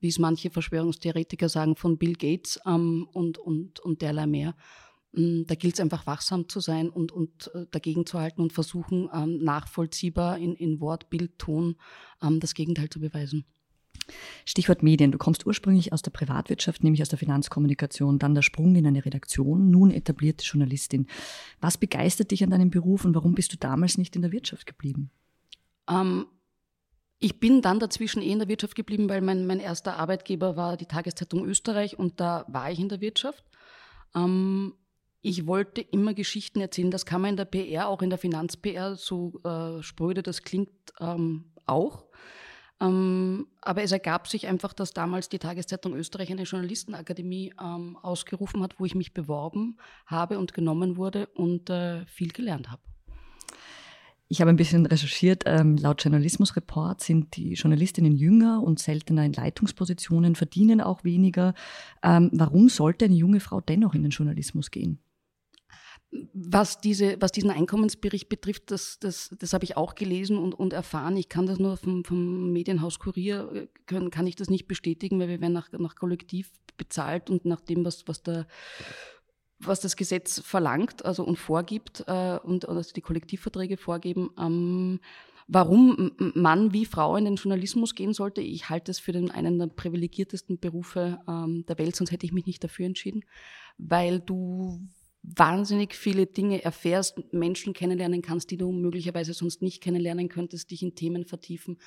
wie 0.00 0.08
es 0.08 0.18
manche 0.18 0.50
Verschwörungstheoretiker 0.50 1.48
sagen, 1.48 1.76
von 1.76 1.98
Bill 1.98 2.14
Gates 2.14 2.58
ähm, 2.66 3.06
und, 3.12 3.38
und, 3.38 3.78
und 3.80 4.02
derlei 4.02 4.26
mehr. 4.26 4.54
Mm, 5.12 5.42
da 5.46 5.54
gilt 5.54 5.74
es 5.74 5.80
einfach 5.80 6.06
wachsam 6.06 6.48
zu 6.48 6.60
sein 6.60 6.88
und, 6.88 7.12
und 7.12 7.50
äh, 7.54 7.66
dagegen 7.70 8.06
zu 8.06 8.18
halten 8.18 8.40
und 8.40 8.52
versuchen, 8.52 9.08
ähm, 9.12 9.42
nachvollziehbar 9.42 10.38
in, 10.38 10.54
in 10.54 10.80
Wort, 10.80 11.10
Bild, 11.10 11.38
Ton 11.38 11.76
ähm, 12.22 12.40
das 12.40 12.54
Gegenteil 12.54 12.88
zu 12.88 13.00
beweisen. 13.00 13.44
Stichwort 14.44 14.82
Medien. 14.82 15.12
Du 15.12 15.18
kommst 15.18 15.46
ursprünglich 15.46 15.92
aus 15.92 16.02
der 16.02 16.10
Privatwirtschaft, 16.10 16.82
nämlich 16.82 17.02
aus 17.02 17.08
der 17.08 17.18
Finanzkommunikation, 17.18 18.18
dann 18.18 18.34
der 18.34 18.42
Sprung 18.42 18.74
in 18.74 18.86
eine 18.86 19.04
Redaktion, 19.04 19.70
nun 19.70 19.90
etablierte 19.90 20.44
Journalistin. 20.44 21.06
Was 21.60 21.78
begeistert 21.78 22.30
dich 22.30 22.42
an 22.42 22.50
deinem 22.50 22.70
Beruf 22.70 23.04
und 23.04 23.14
warum 23.14 23.34
bist 23.34 23.52
du 23.52 23.56
damals 23.56 23.98
nicht 23.98 24.16
in 24.16 24.22
der 24.22 24.32
Wirtschaft 24.32 24.66
geblieben? 24.66 25.10
Ähm, 25.88 26.26
ich 27.18 27.38
bin 27.38 27.62
dann 27.62 27.78
dazwischen 27.78 28.22
eh 28.22 28.32
in 28.32 28.38
der 28.40 28.48
Wirtschaft 28.48 28.74
geblieben, 28.74 29.08
weil 29.08 29.20
mein, 29.20 29.46
mein 29.46 29.60
erster 29.60 29.98
Arbeitgeber 29.98 30.56
war 30.56 30.76
die 30.76 30.86
Tageszeitung 30.86 31.44
Österreich 31.44 31.98
und 31.98 32.18
da 32.18 32.44
war 32.48 32.70
ich 32.70 32.80
in 32.80 32.88
der 32.88 33.00
Wirtschaft. 33.00 33.44
Ähm, 34.14 34.74
ich 35.22 35.46
wollte 35.46 35.80
immer 35.80 36.14
Geschichten 36.14 36.60
erzählen. 36.60 36.90
Das 36.90 37.06
kann 37.06 37.22
man 37.22 37.30
in 37.30 37.36
der 37.36 37.44
PR, 37.44 37.88
auch 37.88 38.02
in 38.02 38.10
der 38.10 38.18
Finanz-PR, 38.18 38.96
so 38.96 39.40
äh, 39.44 39.82
spröde 39.82 40.22
das 40.22 40.42
klingt, 40.42 40.70
ähm, 41.00 41.52
auch. 41.64 42.04
Ähm, 42.80 43.46
aber 43.60 43.82
es 43.82 43.92
ergab 43.92 44.26
sich 44.26 44.48
einfach, 44.48 44.72
dass 44.72 44.92
damals 44.92 45.28
die 45.28 45.38
Tageszeitung 45.38 45.94
Österreich 45.94 46.32
eine 46.32 46.42
Journalistenakademie 46.42 47.54
ähm, 47.62 47.96
ausgerufen 48.02 48.62
hat, 48.62 48.80
wo 48.80 48.84
ich 48.84 48.96
mich 48.96 49.14
beworben 49.14 49.76
habe 50.06 50.38
und 50.40 50.52
genommen 50.52 50.96
wurde 50.96 51.26
und 51.26 51.70
äh, 51.70 52.04
viel 52.06 52.32
gelernt 52.32 52.70
habe. 52.70 52.82
Ich 54.26 54.40
habe 54.40 54.50
ein 54.50 54.56
bisschen 54.56 54.86
recherchiert. 54.86 55.44
Ähm, 55.46 55.76
laut 55.76 56.02
Journalismusreport 56.02 57.02
sind 57.02 57.36
die 57.36 57.52
Journalistinnen 57.52 58.12
jünger 58.12 58.62
und 58.62 58.80
seltener 58.80 59.24
in 59.24 59.34
Leitungspositionen, 59.34 60.34
verdienen 60.34 60.80
auch 60.80 61.04
weniger. 61.04 61.54
Ähm, 62.02 62.30
warum 62.32 62.68
sollte 62.68 63.04
eine 63.04 63.14
junge 63.14 63.40
Frau 63.40 63.60
dennoch 63.60 63.94
in 63.94 64.02
den 64.02 64.10
Journalismus 64.10 64.70
gehen? 64.70 64.98
Was, 66.34 66.78
diese, 66.78 67.16
was 67.20 67.32
diesen 67.32 67.50
Einkommensbericht 67.50 68.28
betrifft, 68.28 68.70
das, 68.70 68.98
das, 69.00 69.34
das 69.38 69.54
habe 69.54 69.64
ich 69.64 69.78
auch 69.78 69.94
gelesen 69.94 70.36
und, 70.36 70.52
und 70.52 70.74
erfahren. 70.74 71.16
Ich 71.16 71.30
kann 71.30 71.46
das 71.46 71.58
nur 71.58 71.78
vom, 71.78 72.04
vom 72.04 72.52
Medienhaus 72.52 72.98
Kurier, 72.98 73.50
äh, 73.54 73.66
können, 73.86 74.10
kann 74.10 74.26
ich 74.26 74.36
das 74.36 74.50
nicht 74.50 74.68
bestätigen, 74.68 75.18
weil 75.18 75.28
wir 75.28 75.40
werden 75.40 75.54
nach, 75.54 75.72
nach 75.72 75.94
Kollektiv 75.94 76.50
bezahlt 76.76 77.30
und 77.30 77.46
nach 77.46 77.60
dem, 77.60 77.84
was, 77.84 78.06
was, 78.08 78.22
der, 78.22 78.46
was 79.58 79.80
das 79.80 79.96
Gesetz 79.96 80.40
verlangt 80.40 81.04
also 81.04 81.24
und 81.24 81.38
vorgibt 81.38 82.04
äh, 82.06 82.38
und 82.42 82.68
also 82.68 82.92
die 82.92 83.00
Kollektivverträge 83.00 83.78
vorgeben. 83.78 84.30
Ähm, 84.38 85.00
warum 85.48 86.12
Mann 86.18 86.72
wie 86.72 86.84
Frau 86.84 87.16
in 87.16 87.24
den 87.24 87.36
Journalismus 87.36 87.94
gehen 87.94 88.12
sollte, 88.12 88.40
ich 88.40 88.68
halte 88.68 88.90
es 88.90 88.98
für 88.98 89.12
den, 89.12 89.30
einen 89.30 89.58
der 89.58 89.68
privilegiertesten 89.68 90.58
Berufe 90.58 91.20
ähm, 91.26 91.64
der 91.66 91.78
Welt, 91.78 91.96
sonst 91.96 92.10
hätte 92.10 92.26
ich 92.26 92.32
mich 92.32 92.46
nicht 92.46 92.62
dafür 92.62 92.86
entschieden, 92.86 93.24
weil 93.78 94.20
du 94.20 94.80
wahnsinnig 95.22 95.94
viele 95.94 96.26
Dinge 96.26 96.64
erfährst, 96.64 97.32
Menschen 97.32 97.72
kennenlernen 97.72 98.22
kannst, 98.22 98.50
die 98.50 98.56
du 98.56 98.72
möglicherweise 98.72 99.34
sonst 99.34 99.62
nicht 99.62 99.82
kennenlernen 99.82 100.28
könntest, 100.28 100.70
dich 100.70 100.82
in 100.82 100.94
Themen 100.94 101.24
vertiefen. 101.24 101.78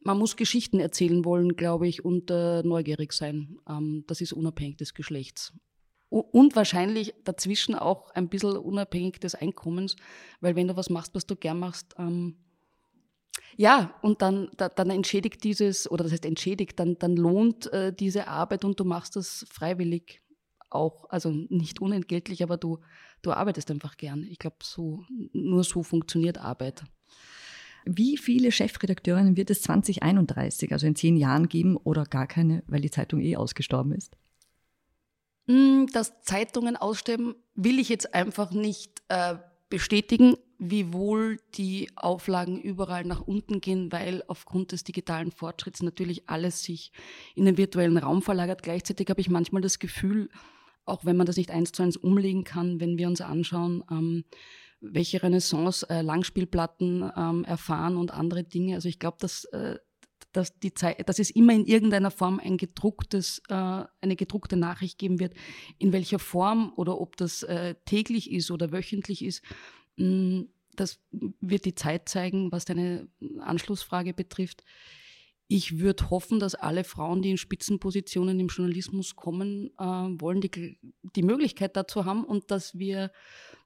Man 0.00 0.18
muss 0.18 0.36
Geschichten 0.36 0.80
erzählen 0.80 1.24
wollen, 1.24 1.56
glaube 1.56 1.88
ich, 1.88 2.04
und 2.04 2.30
äh, 2.30 2.62
neugierig 2.62 3.12
sein. 3.12 3.58
Ähm, 3.68 4.04
das 4.06 4.20
ist 4.20 4.32
unabhängig 4.32 4.76
des 4.76 4.94
Geschlechts. 4.94 5.52
Und 6.08 6.54
wahrscheinlich 6.54 7.14
dazwischen 7.24 7.74
auch 7.74 8.10
ein 8.10 8.28
bisschen 8.28 8.56
unabhängig 8.56 9.18
des 9.18 9.34
Einkommens, 9.34 9.96
weil 10.40 10.54
wenn 10.54 10.68
du 10.68 10.76
was 10.76 10.88
machst, 10.88 11.14
was 11.14 11.26
du 11.26 11.34
gern 11.34 11.58
machst, 11.58 11.94
ähm, 11.98 12.36
ja, 13.56 13.94
und 14.02 14.22
dann, 14.22 14.50
da, 14.56 14.68
dann 14.68 14.90
entschädigt 14.90 15.42
dieses, 15.42 15.90
oder 15.90 16.04
das 16.04 16.12
heißt 16.12 16.26
entschädigt, 16.26 16.78
dann, 16.78 16.98
dann 16.98 17.16
lohnt 17.16 17.72
äh, 17.72 17.92
diese 17.92 18.28
Arbeit 18.28 18.64
und 18.64 18.78
du 18.78 18.84
machst 18.84 19.16
das 19.16 19.46
freiwillig 19.50 20.22
auch, 20.70 21.08
also 21.10 21.30
nicht 21.30 21.80
unentgeltlich, 21.80 22.42
aber 22.42 22.56
du, 22.56 22.78
du 23.22 23.32
arbeitest 23.32 23.70
einfach 23.70 23.96
gern. 23.96 24.24
Ich 24.24 24.38
glaube, 24.38 24.56
so, 24.62 25.04
nur 25.32 25.64
so 25.64 25.82
funktioniert 25.82 26.38
Arbeit. 26.38 26.84
Wie 27.84 28.16
viele 28.16 28.50
Chefredakteurinnen 28.50 29.36
wird 29.36 29.50
es 29.50 29.62
2031, 29.62 30.72
also 30.72 30.86
in 30.86 30.96
zehn 30.96 31.16
Jahren 31.16 31.48
geben 31.48 31.76
oder 31.76 32.04
gar 32.04 32.26
keine, 32.26 32.64
weil 32.66 32.80
die 32.80 32.90
Zeitung 32.90 33.20
eh 33.20 33.36
ausgestorben 33.36 33.92
ist? 33.92 34.16
Hm, 35.46 35.86
dass 35.92 36.20
Zeitungen 36.22 36.76
aussterben, 36.76 37.36
will 37.54 37.78
ich 37.78 37.88
jetzt 37.88 38.12
einfach 38.12 38.50
nicht 38.50 39.02
äh, 39.08 39.36
bestätigen, 39.68 40.36
wiewohl 40.58 41.38
die 41.54 41.90
Auflagen 41.96 42.60
überall 42.60 43.04
nach 43.04 43.20
unten 43.20 43.60
gehen, 43.60 43.92
weil 43.92 44.24
aufgrund 44.26 44.72
des 44.72 44.84
digitalen 44.84 45.30
Fortschritts 45.30 45.82
natürlich 45.82 46.28
alles 46.28 46.62
sich 46.62 46.92
in 47.34 47.44
den 47.44 47.58
virtuellen 47.58 47.98
Raum 47.98 48.22
verlagert. 48.22 48.62
Gleichzeitig 48.62 49.08
habe 49.10 49.20
ich 49.20 49.28
manchmal 49.28 49.62
das 49.62 49.78
Gefühl, 49.78 50.30
auch 50.86 51.04
wenn 51.04 51.16
man 51.16 51.26
das 51.26 51.36
nicht 51.36 51.50
eins 51.50 51.72
zu 51.72 51.82
eins 51.82 51.96
umlegen 51.96 52.44
kann, 52.44 52.80
wenn 52.80 52.96
wir 52.96 53.08
uns 53.08 53.20
anschauen, 53.20 53.84
ähm, 53.90 54.24
welche 54.80 55.22
Renaissance 55.22 55.88
äh, 55.90 56.02
Langspielplatten 56.02 57.10
ähm, 57.16 57.44
erfahren 57.44 57.96
und 57.96 58.12
andere 58.12 58.44
Dinge. 58.44 58.76
Also 58.76 58.88
ich 58.88 58.98
glaube, 58.98 59.16
dass, 59.20 59.44
äh, 59.46 59.78
dass, 60.32 60.58
die 60.58 60.74
Zeit, 60.74 61.08
dass 61.08 61.18
es 61.18 61.30
immer 61.30 61.54
in 61.54 61.66
irgendeiner 61.66 62.10
Form 62.10 62.40
ein 62.42 62.56
gedrucktes, 62.56 63.42
äh, 63.48 63.54
eine 63.54 64.16
gedruckte 64.16 64.56
Nachricht 64.56 64.98
geben 64.98 65.18
wird, 65.18 65.34
in 65.78 65.92
welcher 65.92 66.18
Form 66.18 66.72
oder 66.76 67.00
ob 67.00 67.16
das 67.16 67.42
äh, 67.42 67.74
täglich 67.84 68.30
ist 68.30 68.50
oder 68.50 68.72
wöchentlich 68.72 69.24
ist. 69.24 69.42
Mh, 69.96 70.06
mm, 70.06 70.48
das 70.76 71.00
wird 71.10 71.64
die 71.64 71.74
Zeit 71.74 72.06
zeigen, 72.06 72.52
was 72.52 72.66
deine 72.66 73.08
Anschlussfrage 73.40 74.12
betrifft. 74.12 74.62
Ich 75.48 75.78
würde 75.78 76.10
hoffen, 76.10 76.40
dass 76.40 76.54
alle 76.56 76.82
Frauen, 76.82 77.22
die 77.22 77.30
in 77.30 77.36
Spitzenpositionen 77.36 78.40
im 78.40 78.48
Journalismus 78.48 79.14
kommen 79.14 79.70
äh, 79.78 79.84
wollen, 79.84 80.40
die, 80.40 80.78
die 81.14 81.22
Möglichkeit 81.22 81.76
dazu 81.76 82.04
haben 82.04 82.24
und 82.24 82.50
dass 82.50 82.76
wir, 82.78 83.12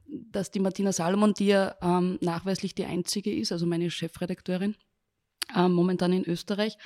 dass 0.06 0.50
die 0.50 0.60
Martina 0.60 0.92
Salomon, 0.92 1.32
die 1.32 1.46
ja 1.46 1.76
ähm, 1.80 2.18
nachweislich 2.20 2.74
die 2.74 2.84
einzige 2.84 3.34
ist, 3.34 3.50
also 3.52 3.64
meine 3.64 3.90
Chefredakteurin, 3.90 4.76
äh, 5.56 5.68
momentan 5.68 6.12
in 6.12 6.28
Österreich, 6.28 6.76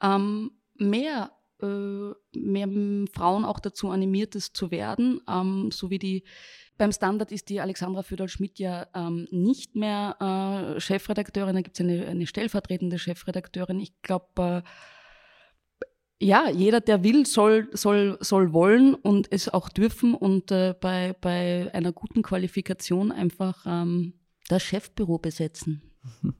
ähm, 0.00 0.52
mehr 0.74 1.32
äh, 1.62 2.12
mehr 2.38 2.68
Frauen 3.14 3.46
auch 3.46 3.60
dazu 3.60 3.88
animiert, 3.88 4.34
es 4.34 4.52
zu 4.52 4.70
werden, 4.70 5.22
ähm, 5.26 5.70
so 5.72 5.88
wie 5.88 5.98
die 5.98 6.24
beim 6.78 6.92
Standard 6.92 7.32
ist 7.32 7.48
die 7.48 7.60
Alexandra 7.60 8.02
Föderl-Schmidt 8.02 8.58
ja 8.58 8.86
ähm, 8.94 9.26
nicht 9.30 9.74
mehr 9.74 10.74
äh, 10.76 10.80
Chefredakteurin, 10.80 11.54
da 11.54 11.62
gibt 11.62 11.78
es 11.78 11.84
eine, 11.84 12.06
eine, 12.06 12.26
stellvertretende 12.26 12.98
Chefredakteurin. 12.98 13.80
Ich 13.80 14.00
glaube, 14.02 14.62
äh, 14.62 14.62
ja, 16.18 16.48
jeder, 16.48 16.80
der 16.80 17.04
will, 17.04 17.26
soll, 17.26 17.68
soll, 17.72 18.16
soll 18.20 18.52
wollen 18.52 18.94
und 18.94 19.30
es 19.30 19.48
auch 19.48 19.68
dürfen 19.68 20.14
und 20.14 20.50
äh, 20.50 20.74
bei, 20.80 21.14
bei 21.20 21.70
einer 21.74 21.92
guten 21.92 22.22
Qualifikation 22.22 23.12
einfach 23.12 23.64
ähm, 23.66 24.14
das 24.48 24.62
Chefbüro 24.62 25.18
besetzen. 25.18 25.82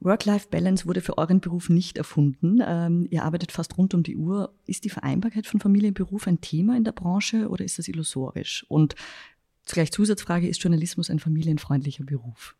Work-Life-Balance 0.00 0.86
wurde 0.86 1.00
für 1.00 1.16
euren 1.18 1.40
Beruf 1.40 1.68
nicht 1.68 1.96
erfunden. 1.96 2.60
Ähm, 2.64 3.06
ihr 3.10 3.24
arbeitet 3.24 3.52
fast 3.52 3.78
rund 3.78 3.94
um 3.94 4.02
die 4.02 4.16
Uhr. 4.16 4.54
Ist 4.66 4.84
die 4.84 4.90
Vereinbarkeit 4.90 5.46
von 5.46 5.60
Familie 5.60 5.88
und 5.88 5.94
Beruf 5.94 6.26
ein 6.26 6.40
Thema 6.40 6.76
in 6.76 6.84
der 6.84 6.92
Branche 6.92 7.48
oder 7.48 7.64
ist 7.64 7.78
das 7.78 7.88
illusorisch? 7.88 8.66
Und 8.68 8.94
Gleich 9.66 9.92
Zusatzfrage, 9.92 10.48
ist 10.48 10.62
Journalismus 10.62 11.10
ein 11.10 11.18
familienfreundlicher 11.18 12.04
Beruf? 12.04 12.56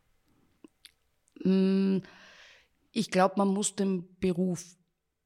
Mm, 1.45 1.99
ich 2.93 3.11
glaube, 3.11 3.35
man 3.39 3.49
muss 3.49 3.77
den 3.77 4.09
Beruf 4.19 4.65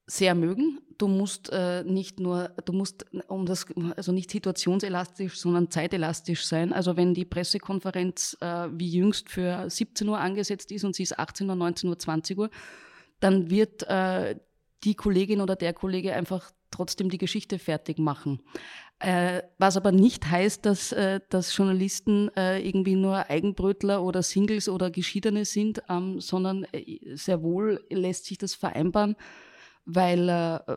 sehr 0.07 0.35
mögen. 0.35 0.81
Du 0.99 1.09
musst 1.09 1.51
äh, 1.53 1.83
nicht 1.85 2.21
nur, 2.21 2.51
du 2.65 2.73
musst 2.73 3.07
um 3.29 3.47
das, 3.47 3.67
also 3.97 4.13
nicht 4.13 4.31
situationselastisch, 4.31 5.39
sondern 5.39 5.71
zeitelastisch 5.71 6.45
sein. 6.45 6.73
Also 6.73 6.97
wenn 6.97 7.15
die 7.15 7.25
Pressekonferenz 7.25 8.37
äh, 8.41 8.69
wie 8.73 8.91
jüngst 8.91 9.31
für 9.31 9.71
17 9.71 10.09
Uhr 10.09 10.19
angesetzt 10.19 10.73
ist 10.73 10.85
und 10.85 10.95
sie 10.95 11.05
ist 11.05 11.19
18 11.19 11.49
Uhr, 11.49 11.57
19 11.57 11.89
Uhr, 11.89 11.99
20 11.99 12.39
Uhr, 12.39 12.51
dann 13.21 13.51
wird 13.51 13.85
äh, 13.85 14.37
die 14.85 14.95
Kollegin 14.95 15.41
oder 15.41 15.57
der 15.57 15.73
Kollege 15.73 16.13
einfach 16.15 16.51
trotzdem 16.71 17.09
die 17.09 17.19
Geschichte 17.19 17.59
fertig 17.59 17.99
machen. 17.99 18.43
Äh, 19.01 19.43
was 19.57 19.79
aber 19.79 19.93
nicht 19.93 20.31
heißt, 20.31 20.67
dass, 20.67 20.93
äh, 20.93 21.21
dass 21.31 21.57
Journalisten 21.57 22.29
äh, 22.37 22.59
irgendwie 22.61 22.97
nur 22.97 23.31
Eigenbrötler 23.31 24.03
oder 24.03 24.23
Singles 24.23 24.69
oder 24.69 24.91
Geschiedene 24.91 25.47
sind, 25.47 25.83
ähm, 25.89 26.21
sondern 26.21 26.67
äh, 26.73 27.17
sehr 27.17 27.43
wohl 27.43 27.83
lässt 27.89 28.27
sich 28.27 28.37
das 28.37 28.55
vereinbaren, 28.55 29.17
weil 29.87 30.29
äh, 30.29 30.77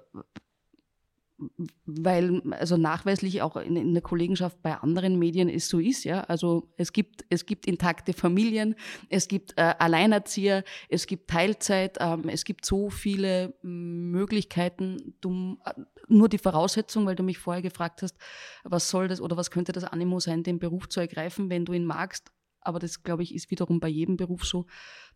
weil 1.85 2.41
also 2.51 2.77
nachweislich 2.77 3.41
auch 3.41 3.55
in, 3.55 3.75
in, 3.75 3.93
der 3.93 4.01
Kollegenschaft 4.01 4.61
bei 4.61 4.75
anderen 4.75 5.17
Medien 5.19 5.49
es 5.49 5.69
so 5.69 5.79
ist, 5.79 6.03
ja. 6.03 6.21
Also 6.21 6.69
es 6.77 6.93
gibt 6.93 7.25
es 7.29 7.45
gibt 7.45 7.65
intakte 7.65 8.13
Familien, 8.13 8.75
es 9.09 9.27
gibt 9.27 9.57
äh, 9.57 9.73
Alleinerzieher, 9.79 10.63
es 10.89 11.07
gibt 11.07 11.29
Teilzeit, 11.29 11.97
ähm, 11.99 12.29
es 12.29 12.43
gibt 12.43 12.65
so 12.65 12.89
viele 12.89 13.55
Möglichkeiten. 13.61 15.15
Du, 15.21 15.57
äh, 15.65 15.73
nur 16.07 16.29
die 16.29 16.37
Voraussetzung, 16.37 17.05
weil 17.05 17.15
du 17.15 17.23
mich 17.23 17.37
vorher 17.37 17.61
gefragt 17.61 18.01
hast, 18.01 18.17
was 18.63 18.89
soll 18.89 19.07
das 19.07 19.21
oder 19.21 19.37
was 19.37 19.51
könnte 19.51 19.71
das 19.71 19.83
Animo 19.83 20.19
sein, 20.19 20.43
den 20.43 20.59
Beruf 20.59 20.89
zu 20.89 20.99
ergreifen, 20.99 21.49
wenn 21.49 21.65
du 21.65 21.73
ihn 21.73 21.85
magst. 21.85 22.31
Aber 22.61 22.79
das 22.79 23.03
glaube 23.03 23.23
ich 23.23 23.33
ist 23.33 23.51
wiederum 23.51 23.79
bei 23.79 23.89
jedem 23.89 24.17
Beruf 24.17 24.45
so. 24.45 24.65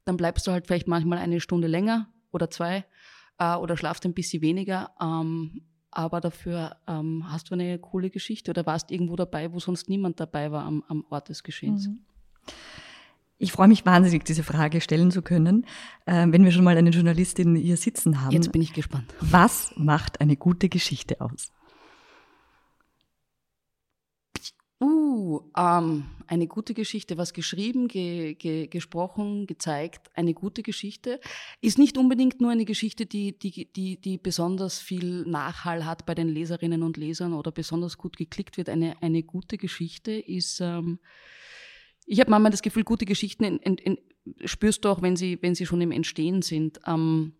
Dann 0.06 0.18
bleibst 0.18 0.48
du 0.48 0.52
halt 0.52 0.68
vielleicht 0.68 0.88
manchmal 0.88 1.18
eine 1.18 1.40
Stunde 1.40 1.68
länger 1.68 2.12
oder 2.32 2.50
zwei 2.50 2.86
äh, 3.40 3.56
oder 3.56 3.78
schlafst 3.78 4.06
ein 4.06 4.14
bisschen 4.14 4.42
weniger. 4.42 4.92
Ähm, 5.02 5.62
aber 5.98 6.22
dafür 6.22 6.76
ähm, 6.88 7.26
hast 7.28 7.50
du 7.50 7.56
eine 7.56 7.80
coole 7.80 8.12
Geschichte 8.12 8.52
oder 8.52 8.68
warst 8.68 8.92
irgendwo 8.92 9.16
dabei, 9.16 9.52
wo 9.52 9.60
sonst 9.60 9.90
niemand 9.90 10.20
dabei 10.20 10.52
war 10.52 10.64
am, 10.64 10.84
am 10.88 11.04
Ort 11.10 11.30
des 11.30 11.42
Geschehens. 11.42 11.88
Mhm. 11.88 12.00
Ich 13.40 13.52
freue 13.52 13.68
mich 13.68 13.84
wahnsinnig, 13.86 14.24
diese 14.24 14.44
Frage 14.44 14.80
stellen 14.80 15.10
zu 15.10 15.24
können, 15.24 15.66
äh, 16.06 16.28
wenn 16.30 16.44
wir 16.44 16.52
schon 16.52 16.64
mal 16.64 16.78
eine 16.78 16.92
Journalistin 16.92 17.56
hier 17.56 17.78
sitzen 17.78 18.22
haben. 18.22 18.32
Jetzt 18.32 18.52
bin 18.52 18.62
ich 18.62 18.74
gespannt. 18.74 19.12
Was 19.22 19.74
macht 19.76 20.22
eine 20.22 20.38
gute 20.38 20.70
Geschichte 20.70 21.20
aus? 21.20 21.52
Ähm, 25.56 26.06
eine 26.28 26.48
gute 26.48 26.74
Geschichte, 26.74 27.18
was 27.18 27.34
geschrieben, 27.34 27.88
ge, 27.88 28.34
ge, 28.36 28.68
gesprochen, 28.68 29.48
gezeigt, 29.48 30.10
eine 30.14 30.34
gute 30.34 30.62
Geschichte 30.62 31.20
ist 31.62 31.78
nicht 31.78 31.98
unbedingt 31.98 32.42
nur 32.42 32.52
eine 32.52 32.66
Geschichte, 32.66 33.06
die, 33.06 33.38
die, 33.38 33.72
die, 33.72 34.00
die 34.00 34.18
besonders 34.18 34.80
viel 34.80 35.24
Nachhall 35.26 35.86
hat 35.86 36.06
bei 36.06 36.16
den 36.16 36.28
Leserinnen 36.28 36.84
und 36.84 36.98
Lesern 36.98 37.34
oder 37.34 37.52
besonders 37.52 37.98
gut 37.98 38.18
geklickt 38.18 38.58
wird. 38.58 38.70
Eine, 38.70 39.02
eine 39.02 39.24
gute 39.24 39.58
Geschichte 39.58 40.12
ist, 40.12 40.60
ähm, 40.60 41.00
ich 42.06 42.20
habe 42.20 42.30
manchmal 42.30 42.52
das 42.52 42.62
Gefühl, 42.62 42.84
gute 42.84 43.06
Geschichten 43.06 43.44
in, 43.44 43.58
in, 43.58 43.78
in, 43.78 43.98
spürst 44.46 44.86
du 44.86 44.90
auch, 44.90 45.02
wenn 45.02 45.16
sie, 45.16 45.38
wenn 45.42 45.56
sie 45.56 45.66
schon 45.66 45.82
im 45.82 45.92
Entstehen 45.92 46.42
sind. 46.42 46.80
Ähm, 46.86 47.34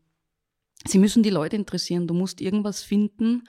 sie 0.86 1.00
müssen 1.00 1.24
die 1.24 1.30
Leute 1.30 1.56
interessieren. 1.56 2.08
Du 2.08 2.14
musst 2.14 2.42
irgendwas 2.42 2.84
finden, 2.84 3.48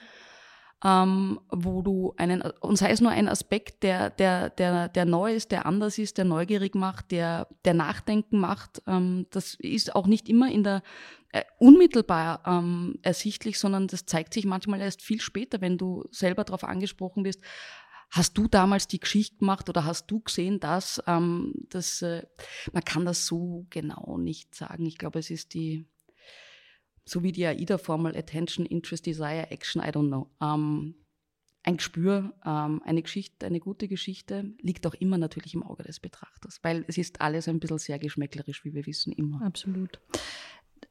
ähm, 0.83 1.39
wo 1.49 1.81
du 1.81 2.13
einen, 2.17 2.41
und 2.41 2.77
sei 2.77 2.91
es 2.91 3.01
nur 3.01 3.11
ein 3.11 3.27
Aspekt, 3.27 3.83
der, 3.83 4.09
der, 4.09 4.49
der, 4.49 4.87
der 4.87 5.05
neu 5.05 5.33
ist, 5.33 5.51
der 5.51 5.65
anders 5.65 5.97
ist, 5.97 6.17
der 6.17 6.25
neugierig 6.25 6.73
macht, 6.75 7.11
der, 7.11 7.47
der 7.65 7.73
Nachdenken 7.73 8.39
macht. 8.39 8.81
Ähm, 8.87 9.27
das 9.31 9.55
ist 9.55 9.95
auch 9.95 10.07
nicht 10.07 10.29
immer 10.29 10.49
in 10.49 10.63
der 10.63 10.81
äh, 11.31 11.43
unmittelbar 11.59 12.41
ähm, 12.45 12.97
ersichtlich, 13.01 13.59
sondern 13.59 13.87
das 13.87 14.05
zeigt 14.05 14.33
sich 14.33 14.45
manchmal 14.45 14.79
erst 14.79 15.01
viel 15.01 15.19
später, 15.19 15.59
wenn 15.61 15.77
du 15.77 16.05
selber 16.11 16.43
darauf 16.45 16.63
angesprochen 16.63 17.25
wirst. 17.25 17.41
Hast 18.09 18.37
du 18.37 18.47
damals 18.47 18.87
die 18.87 18.99
Geschichte 18.99 19.37
gemacht 19.37 19.69
oder 19.69 19.85
hast 19.85 20.07
du 20.07 20.21
gesehen, 20.21 20.59
dass 20.59 21.03
ähm, 21.05 21.53
das, 21.69 22.01
äh, 22.01 22.25
man 22.73 22.83
kann 22.83 23.05
das 23.05 23.25
so 23.25 23.67
genau 23.69 24.17
nicht 24.17 24.55
sagen. 24.55 24.85
Ich 24.85 24.97
glaube, 24.97 25.19
es 25.19 25.29
ist 25.29 25.53
die, 25.53 25.85
so 27.09 27.23
wie 27.23 27.31
die 27.31 27.45
AIDA-Formel 27.45 28.15
Attention, 28.15 28.65
Interest, 28.65 29.05
Desire, 29.05 29.49
Action, 29.51 29.81
I 29.81 29.87
don't 29.87 30.07
know. 30.07 30.29
Ähm, 30.41 30.95
ein 31.63 31.77
Gespür, 31.77 32.33
ähm, 32.45 32.81
eine 32.85 33.01
Geschichte, 33.01 33.45
eine 33.45 33.59
gute 33.59 33.87
Geschichte 33.87 34.53
liegt 34.61 34.87
auch 34.87 34.93
immer 34.93 35.17
natürlich 35.17 35.53
im 35.53 35.63
Auge 35.63 35.83
des 35.83 35.99
Betrachters, 35.99 36.59
weil 36.63 36.85
es 36.87 36.97
ist 36.97 37.21
alles 37.21 37.47
ein 37.47 37.59
bisschen 37.59 37.79
sehr 37.79 37.99
geschmäcklerisch, 37.99 38.63
wie 38.63 38.73
wir 38.73 38.85
wissen, 38.85 39.11
immer. 39.11 39.41
Absolut. 39.41 39.99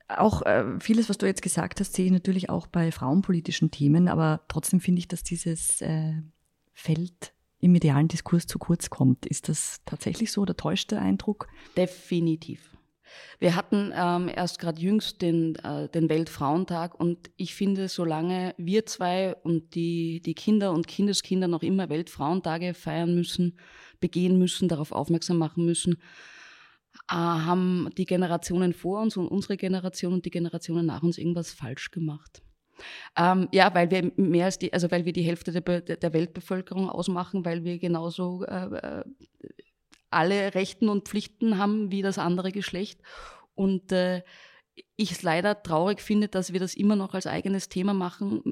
Auch 0.09 0.43
äh, 0.43 0.79
vieles, 0.81 1.09
was 1.09 1.19
du 1.19 1.27
jetzt 1.27 1.43
gesagt 1.43 1.81
hast, 1.81 1.95
sehe 1.95 2.07
ich 2.07 2.13
natürlich 2.13 2.51
auch 2.51 2.67
bei 2.67 2.93
frauenpolitischen 2.93 3.71
Themen, 3.71 4.09
aber 4.09 4.43
trotzdem 4.49 4.81
finde 4.81 5.01
ich, 5.01 5.09
dass 5.09 5.23
dieses 5.23 5.81
äh, 5.81 6.15
Feld 6.73 7.33
im 7.61 7.73
medialen 7.73 8.09
Diskurs 8.09 8.47
zu 8.47 8.59
kurz 8.59 8.91
kommt. 8.91 9.27
Ist 9.27 9.49
das 9.49 9.81
tatsächlich 9.85 10.33
so 10.33 10.43
oder 10.43 10.57
täuscht 10.57 10.93
der 10.93 11.01
Eindruck? 11.03 11.49
Definitiv. 11.77 12.78
Wir 13.39 13.55
hatten 13.55 13.93
ähm, 13.95 14.31
erst 14.35 14.59
gerade 14.59 14.81
jüngst 14.81 15.23
den, 15.23 15.57
äh, 15.57 15.89
den 15.89 16.09
Weltfrauentag 16.09 16.99
und 16.99 17.31
ich 17.37 17.55
finde, 17.55 17.89
solange 17.89 18.55
wir 18.59 18.87
zwei 18.87 19.35
und 19.43 19.75
die, 19.75 20.21
die 20.21 20.35
Kinder 20.35 20.73
und 20.73 20.87
Kindeskinder 20.87 21.49
noch 21.49 21.63
immer 21.63 21.89
Weltfrauentage 21.89 22.75
feiern 22.75 23.15
müssen, 23.15 23.59
begehen 24.01 24.39
müssen, 24.39 24.69
darauf 24.69 24.93
aufmerksam 24.93 25.39
machen 25.39 25.65
müssen, 25.65 25.95
äh, 27.11 27.15
haben 27.15 27.91
die 27.97 28.07
Generationen 28.07 28.73
vor 28.73 29.01
uns 29.01 29.17
und 29.17 29.29
unsere 29.29 29.57
Generation 29.57 30.15
und 30.15 30.25
die 30.25 30.31
Generationen 30.31 30.87
nach 30.87 31.03
uns 31.03 31.19
irgendwas 31.19 31.53
falsch 31.53 31.91
gemacht. 31.91 32.43
Ähm, 33.17 33.49
ja, 33.53 33.75
weil 33.75 33.91
wir 33.91 34.13
mehr 34.17 34.47
als 34.47 34.59
die, 34.59 34.73
also 34.73 34.91
weil 34.91 35.05
wir 35.05 35.13
die 35.13 35.23
Hälfte 35.23 35.53
der, 35.53 35.81
der 35.81 36.13
Weltbevölkerung 36.13 36.89
ausmachen, 36.89 37.45
weil 37.45 37.65
wir 37.65 37.79
genauso 37.79 38.45
äh, 38.45 38.77
äh 38.77 39.05
alle 40.11 40.55
Rechten 40.55 40.89
und 40.89 41.09
Pflichten 41.09 41.59
haben 41.59 41.91
wie 41.91 42.03
das 42.03 42.19
andere 42.19 42.53
Geschlecht. 42.53 43.01
Und 43.55 43.93
äh, 43.93 44.23
ich 44.97 45.13
es 45.13 45.23
leider 45.23 45.63
traurig 45.63 46.01
finde, 46.01 46.29
dass 46.29 46.53
wir 46.53 46.61
das 46.61 46.75
immer 46.75 46.97
noch 46.97 47.15
als 47.15 47.27
eigenes 47.27 47.69
Thema 47.69 47.95
machen 47.95 48.43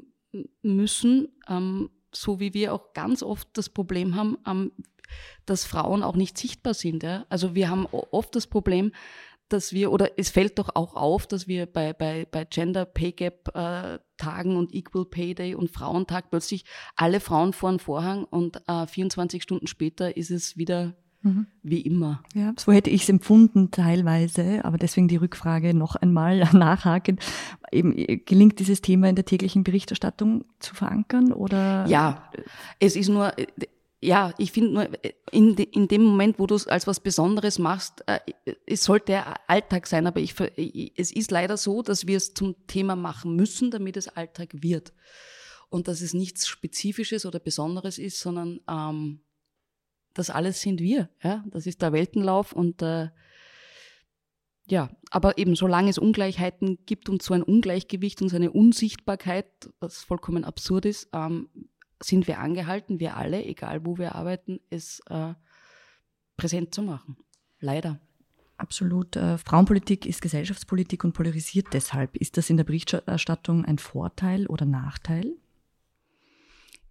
müssen, 0.61 1.29
ähm, 1.47 1.89
so 2.13 2.39
wie 2.39 2.53
wir 2.53 2.73
auch 2.73 2.93
ganz 2.93 3.23
oft 3.23 3.49
das 3.53 3.69
Problem 3.69 4.15
haben, 4.15 4.37
ähm, 4.47 4.71
dass 5.45 5.65
Frauen 5.65 6.03
auch 6.03 6.15
nicht 6.15 6.37
sichtbar 6.37 6.73
sind. 6.73 7.03
Ja? 7.03 7.25
Also 7.29 7.55
wir 7.55 7.69
haben 7.69 7.85
oft 7.85 8.35
das 8.35 8.47
Problem, 8.47 8.91
dass 9.49 9.71
wir, 9.71 9.91
oder 9.91 10.11
es 10.17 10.29
fällt 10.29 10.59
doch 10.59 10.75
auch 10.75 10.95
auf, 10.95 11.25
dass 11.25 11.47
wir 11.47 11.65
bei, 11.65 11.93
bei, 11.93 12.27
bei 12.29 12.43
Gender 12.43 12.85
Pay 12.85 13.13
Gap 13.13 13.55
äh, 13.55 13.99
Tagen 14.17 14.57
und 14.57 14.73
Equal 14.73 15.05
Pay 15.05 15.35
Day 15.35 15.55
und 15.55 15.71
Frauentag 15.71 16.29
plötzlich 16.29 16.65
alle 16.95 17.19
Frauen 17.19 17.53
vor 17.53 17.71
den 17.71 17.79
Vorhang 17.79 18.25
und 18.25 18.61
äh, 18.67 18.87
24 18.87 19.41
Stunden 19.41 19.67
später 19.67 20.17
ist 20.17 20.31
es 20.31 20.57
wieder 20.57 20.95
Mhm. 21.21 21.47
Wie 21.63 21.81
immer. 21.81 22.23
Ja, 22.33 22.53
so 22.57 22.71
hätte 22.71 22.89
ich 22.89 23.03
es 23.03 23.09
empfunden 23.09 23.71
teilweise, 23.71 24.63
aber 24.63 24.77
deswegen 24.77 25.07
die 25.07 25.15
Rückfrage 25.15 25.73
noch 25.73 25.95
einmal 25.95 26.39
nachhaken. 26.53 27.19
Eben, 27.71 27.95
gelingt 28.25 28.59
dieses 28.59 28.81
Thema 28.81 29.09
in 29.09 29.15
der 29.15 29.25
täglichen 29.25 29.63
Berichterstattung 29.63 30.45
zu 30.59 30.75
verankern 30.75 31.33
oder? 31.33 31.85
Ja, 31.87 32.31
es 32.79 32.95
ist 32.95 33.09
nur, 33.09 33.33
ja, 33.99 34.33
ich 34.37 34.51
finde 34.51 34.71
nur, 34.71 34.89
in, 35.31 35.55
in 35.55 35.87
dem 35.87 36.03
Moment, 36.03 36.37
wo 36.37 36.45
du 36.45 36.55
es 36.55 36.67
als 36.67 36.85
was 36.85 36.99
Besonderes 36.99 37.57
machst, 37.57 38.03
äh, 38.05 38.19
es 38.65 38.83
sollte 38.83 39.23
Alltag 39.47 39.87
sein, 39.87 40.05
aber 40.05 40.19
ich, 40.19 40.35
es 40.95 41.11
ist 41.11 41.31
leider 41.31 41.57
so, 41.57 41.81
dass 41.81 42.05
wir 42.05 42.17
es 42.17 42.33
zum 42.33 42.55
Thema 42.67 42.95
machen 42.95 43.35
müssen, 43.35 43.71
damit 43.71 43.97
es 43.97 44.07
Alltag 44.07 44.49
wird. 44.53 44.93
Und 45.69 45.87
dass 45.89 46.01
es 46.01 46.13
nichts 46.13 46.47
Spezifisches 46.47 47.25
oder 47.25 47.39
Besonderes 47.39 47.97
ist, 47.97 48.19
sondern 48.19 48.61
ähm, 48.69 49.19
das 50.17 50.29
alles 50.29 50.61
sind 50.61 50.81
wir. 50.81 51.09
Ja? 51.21 51.43
Das 51.47 51.67
ist 51.67 51.81
der 51.81 51.93
Weltenlauf 51.93 52.53
und 52.53 52.81
äh, 52.81 53.09
ja, 54.69 54.89
aber 55.11 55.37
eben 55.37 55.55
solange 55.55 55.89
es 55.89 55.97
Ungleichheiten 55.97 56.79
gibt 56.85 57.07
und 57.07 57.21
so 57.21 57.33
ein 57.33 57.43
Ungleichgewicht 57.43 58.21
und 58.21 58.29
so 58.29 58.35
eine 58.35 58.51
Unsichtbarkeit, 58.51 59.47
was 59.79 60.03
vollkommen 60.03 60.43
absurd 60.43 60.85
ist, 60.85 61.09
ähm, 61.13 61.49
sind 62.03 62.27
wir 62.27 62.39
angehalten, 62.39 62.99
wir 62.99 63.15
alle, 63.15 63.43
egal 63.45 63.85
wo 63.85 63.97
wir 63.97 64.15
arbeiten, 64.15 64.59
es 64.69 65.01
äh, 65.09 65.33
präsent 66.35 66.75
zu 66.75 66.81
machen. 66.81 67.17
Leider. 67.59 67.99
Absolut. 68.57 69.15
Äh, 69.15 69.37
Frauenpolitik 69.37 70.05
ist 70.05 70.21
Gesellschaftspolitik 70.21 71.03
und 71.03 71.13
polarisiert 71.13 71.67
deshalb. 71.73 72.15
Ist 72.17 72.37
das 72.37 72.49
in 72.49 72.57
der 72.57 72.63
Berichterstattung 72.63 73.65
ein 73.65 73.77
Vorteil 73.77 74.47
oder 74.47 74.65
Nachteil? 74.65 75.35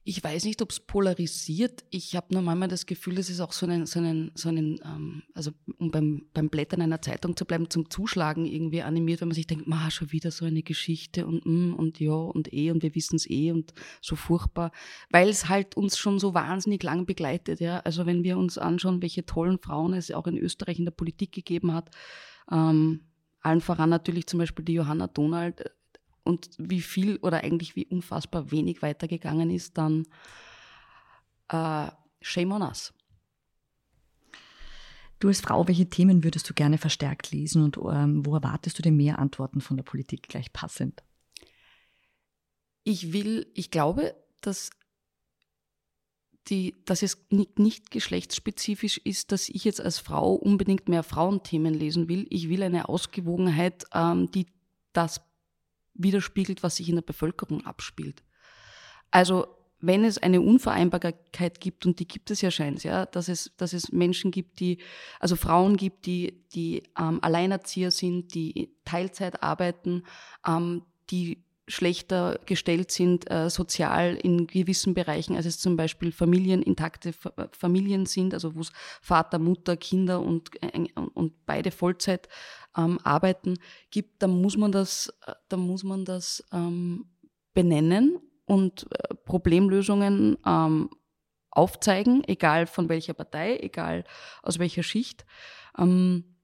Ich 0.08 0.22
weiß 0.22 0.44
nicht, 0.44 0.62
ob 0.62 0.70
es 0.70 0.78
polarisiert. 0.78 1.84
Ich 1.90 2.14
habe 2.14 2.32
nur 2.32 2.40
manchmal 2.40 2.68
das 2.68 2.86
Gefühl, 2.86 3.16
dass 3.16 3.28
es 3.28 3.40
auch 3.40 3.50
so 3.50 3.66
einen, 3.66 3.86
so 3.86 3.98
einen, 3.98 4.30
so 4.36 4.48
einen 4.48 4.78
ähm, 4.84 5.24
also 5.34 5.50
um 5.78 5.90
beim, 5.90 6.26
beim 6.32 6.48
Blättern 6.48 6.80
einer 6.80 7.02
Zeitung 7.02 7.36
zu 7.36 7.44
bleiben, 7.44 7.70
zum 7.70 7.90
Zuschlagen 7.90 8.46
irgendwie 8.46 8.82
animiert, 8.82 9.20
wenn 9.20 9.26
man 9.28 9.34
sich 9.34 9.48
denkt, 9.48 9.66
ma, 9.66 9.90
schon 9.90 10.12
wieder 10.12 10.30
so 10.30 10.44
eine 10.44 10.62
Geschichte 10.62 11.26
und 11.26 11.44
mm, 11.44 11.74
und 11.74 11.98
ja 11.98 12.12
und 12.12 12.52
eh 12.52 12.70
und 12.70 12.84
wir 12.84 12.94
wissen 12.94 13.16
es 13.16 13.28
eh 13.28 13.50
und 13.50 13.74
so 14.00 14.14
furchtbar, 14.14 14.70
weil 15.10 15.28
es 15.28 15.48
halt 15.48 15.76
uns 15.76 15.98
schon 15.98 16.20
so 16.20 16.34
wahnsinnig 16.34 16.84
lang 16.84 17.04
begleitet. 17.04 17.58
Ja? 17.58 17.80
Also 17.80 18.06
wenn 18.06 18.22
wir 18.22 18.38
uns 18.38 18.58
anschauen, 18.58 19.02
welche 19.02 19.26
tollen 19.26 19.58
Frauen 19.58 19.92
es 19.92 20.12
auch 20.12 20.28
in 20.28 20.38
Österreich 20.38 20.78
in 20.78 20.84
der 20.84 20.92
Politik 20.92 21.32
gegeben 21.32 21.74
hat, 21.74 21.90
ähm, 22.52 23.00
allen 23.40 23.60
voran 23.60 23.90
natürlich 23.90 24.28
zum 24.28 24.38
Beispiel 24.38 24.64
die 24.64 24.74
Johanna 24.74 25.08
Donald, 25.08 25.64
und 26.26 26.50
wie 26.58 26.80
viel 26.80 27.16
oder 27.18 27.44
eigentlich 27.44 27.76
wie 27.76 27.86
unfassbar 27.86 28.50
wenig 28.50 28.82
weitergegangen 28.82 29.50
ist, 29.50 29.78
dann 29.78 30.06
äh, 31.48 31.88
shame 32.20 32.52
on 32.52 32.62
us. 32.62 32.92
Du 35.18 35.28
als 35.28 35.40
Frau, 35.40 35.66
welche 35.66 35.88
Themen 35.88 36.24
würdest 36.24 36.48
du 36.50 36.54
gerne 36.54 36.76
verstärkt 36.76 37.30
lesen 37.30 37.62
und 37.62 37.78
ähm, 37.78 38.26
wo 38.26 38.34
erwartest 38.34 38.78
du 38.78 38.82
denn 38.82 38.96
mehr 38.96 39.18
Antworten 39.18 39.60
von 39.60 39.76
der 39.76 39.84
Politik 39.84 40.28
gleich 40.28 40.52
passend? 40.52 41.02
Ich 42.84 43.12
will, 43.12 43.50
ich 43.54 43.70
glaube, 43.70 44.14
dass, 44.42 44.70
die, 46.48 46.74
dass 46.84 47.02
es 47.02 47.26
nicht, 47.30 47.58
nicht 47.58 47.90
geschlechtsspezifisch 47.90 48.98
ist, 48.98 49.32
dass 49.32 49.48
ich 49.48 49.64
jetzt 49.64 49.80
als 49.80 49.98
Frau 49.98 50.34
unbedingt 50.34 50.88
mehr 50.88 51.02
Frauenthemen 51.02 51.72
lesen 51.72 52.08
will. 52.08 52.26
Ich 52.28 52.50
will 52.50 52.62
eine 52.62 52.88
Ausgewogenheit, 52.88 53.86
ähm, 53.94 54.30
die 54.30 54.46
das 54.92 55.25
widerspiegelt, 55.98 56.62
was 56.62 56.76
sich 56.76 56.88
in 56.88 56.96
der 56.96 57.02
Bevölkerung 57.02 57.64
abspielt. 57.64 58.22
Also 59.10 59.46
wenn 59.80 60.04
es 60.04 60.18
eine 60.18 60.40
Unvereinbarkeit 60.40 61.60
gibt, 61.60 61.84
und 61.86 62.00
die 62.00 62.08
gibt 62.08 62.30
es 62.30 62.40
ja 62.40 62.50
scheint, 62.50 62.82
ja, 62.82 63.06
dass 63.06 63.28
es, 63.28 63.52
dass 63.56 63.72
es 63.72 63.92
Menschen 63.92 64.30
gibt, 64.30 64.58
die, 64.60 64.78
also 65.20 65.36
Frauen 65.36 65.76
gibt, 65.76 66.06
die, 66.06 66.44
die 66.54 66.82
ähm, 66.98 67.18
Alleinerzieher 67.22 67.90
sind, 67.90 68.34
die 68.34 68.74
Teilzeit 68.84 69.42
arbeiten, 69.42 70.02
ähm, 70.46 70.82
die 71.10 71.44
schlechter 71.68 72.38
gestellt 72.46 72.92
sind 72.92 73.30
äh, 73.30 73.50
sozial 73.50 74.14
in 74.14 74.46
gewissen 74.46 74.94
Bereichen, 74.94 75.36
als 75.36 75.46
es 75.46 75.58
zum 75.58 75.76
Beispiel 75.76 76.12
Familien, 76.12 76.62
intakte 76.62 77.12
Familien 77.52 78.06
sind, 78.06 78.34
also 78.34 78.54
wo 78.54 78.60
es 78.60 78.72
Vater, 79.02 79.38
Mutter, 79.38 79.76
Kinder 79.76 80.20
und, 80.20 80.50
äh, 80.62 80.86
und 81.14 81.44
beide 81.44 81.72
Vollzeit 81.72 82.28
ähm, 82.76 82.98
arbeiten 83.04 83.58
gibt, 83.90 84.22
dann 84.22 84.40
muss 84.40 84.56
man 84.56 84.72
das, 84.72 85.12
äh, 85.26 85.32
dann 85.48 85.60
muss 85.60 85.84
man 85.84 86.04
das 86.04 86.44
ähm, 86.52 87.06
benennen 87.54 88.18
und 88.44 88.86
äh, 88.92 89.14
Problemlösungen 89.14 90.36
ähm, 90.46 90.90
aufzeigen, 91.50 92.22
egal 92.26 92.66
von 92.66 92.88
welcher 92.88 93.14
Partei, 93.14 93.58
egal 93.58 94.04
aus 94.42 94.58
welcher 94.58 94.82
Schicht. 94.82 95.24
Ähm, 95.78 96.36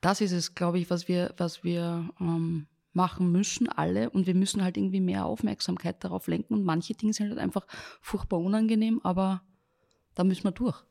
das 0.00 0.20
ist 0.20 0.32
es, 0.32 0.54
glaube 0.54 0.78
ich, 0.78 0.90
was 0.90 1.06
wir, 1.06 1.32
was 1.36 1.62
wir 1.62 2.10
ähm, 2.20 2.66
machen 2.92 3.30
müssen, 3.30 3.68
alle. 3.68 4.10
Und 4.10 4.26
wir 4.26 4.34
müssen 4.34 4.62
halt 4.62 4.76
irgendwie 4.76 5.00
mehr 5.00 5.24
Aufmerksamkeit 5.24 6.02
darauf 6.02 6.26
lenken. 6.26 6.54
Und 6.54 6.64
manche 6.64 6.94
Dinge 6.94 7.12
sind 7.12 7.30
halt 7.30 7.38
einfach 7.38 7.66
furchtbar 8.00 8.40
unangenehm, 8.40 9.00
aber 9.04 9.42
da 10.14 10.24
müssen 10.24 10.44
wir 10.44 10.52
durch. 10.52 10.82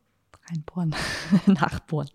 Reinbohren, 0.49 0.95
nachbohren. 1.45 2.09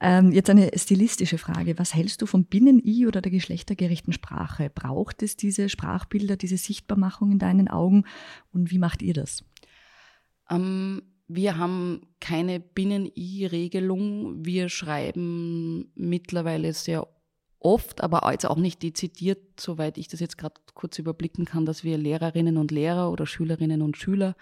Ähm, 0.00 0.32
jetzt 0.32 0.50
eine 0.50 0.70
stilistische 0.74 1.38
Frage. 1.38 1.78
Was 1.78 1.94
hältst 1.94 2.20
du 2.20 2.26
vom 2.26 2.44
Binnen-I 2.44 3.06
oder 3.06 3.20
der 3.20 3.30
geschlechtergerechten 3.30 4.12
Sprache? 4.12 4.70
Braucht 4.70 5.22
es 5.22 5.36
diese 5.36 5.68
Sprachbilder, 5.68 6.36
diese 6.36 6.56
Sichtbarmachung 6.56 7.30
in 7.30 7.38
deinen 7.38 7.68
Augen? 7.68 8.04
Und 8.52 8.70
wie 8.70 8.78
macht 8.78 9.02
ihr 9.02 9.14
das? 9.14 9.44
Ähm, 10.50 11.02
wir 11.28 11.56
haben 11.56 12.02
keine 12.20 12.60
Binnen-I-Regelung. 12.60 14.44
Wir 14.44 14.68
schreiben 14.68 15.90
mittlerweile 15.94 16.72
sehr 16.72 17.06
oft, 17.60 18.02
aber 18.02 18.30
jetzt 18.30 18.46
auch 18.46 18.58
nicht 18.58 18.82
dezidiert, 18.82 19.58
soweit 19.58 19.96
ich 19.96 20.08
das 20.08 20.20
jetzt 20.20 20.36
gerade 20.36 20.60
kurz 20.74 20.98
überblicken 20.98 21.46
kann, 21.46 21.64
dass 21.64 21.82
wir 21.82 21.96
Lehrerinnen 21.96 22.58
und 22.58 22.70
Lehrer 22.70 23.10
oder 23.10 23.26
Schülerinnen 23.26 23.80
und 23.80 23.96
Schüler 23.96 24.36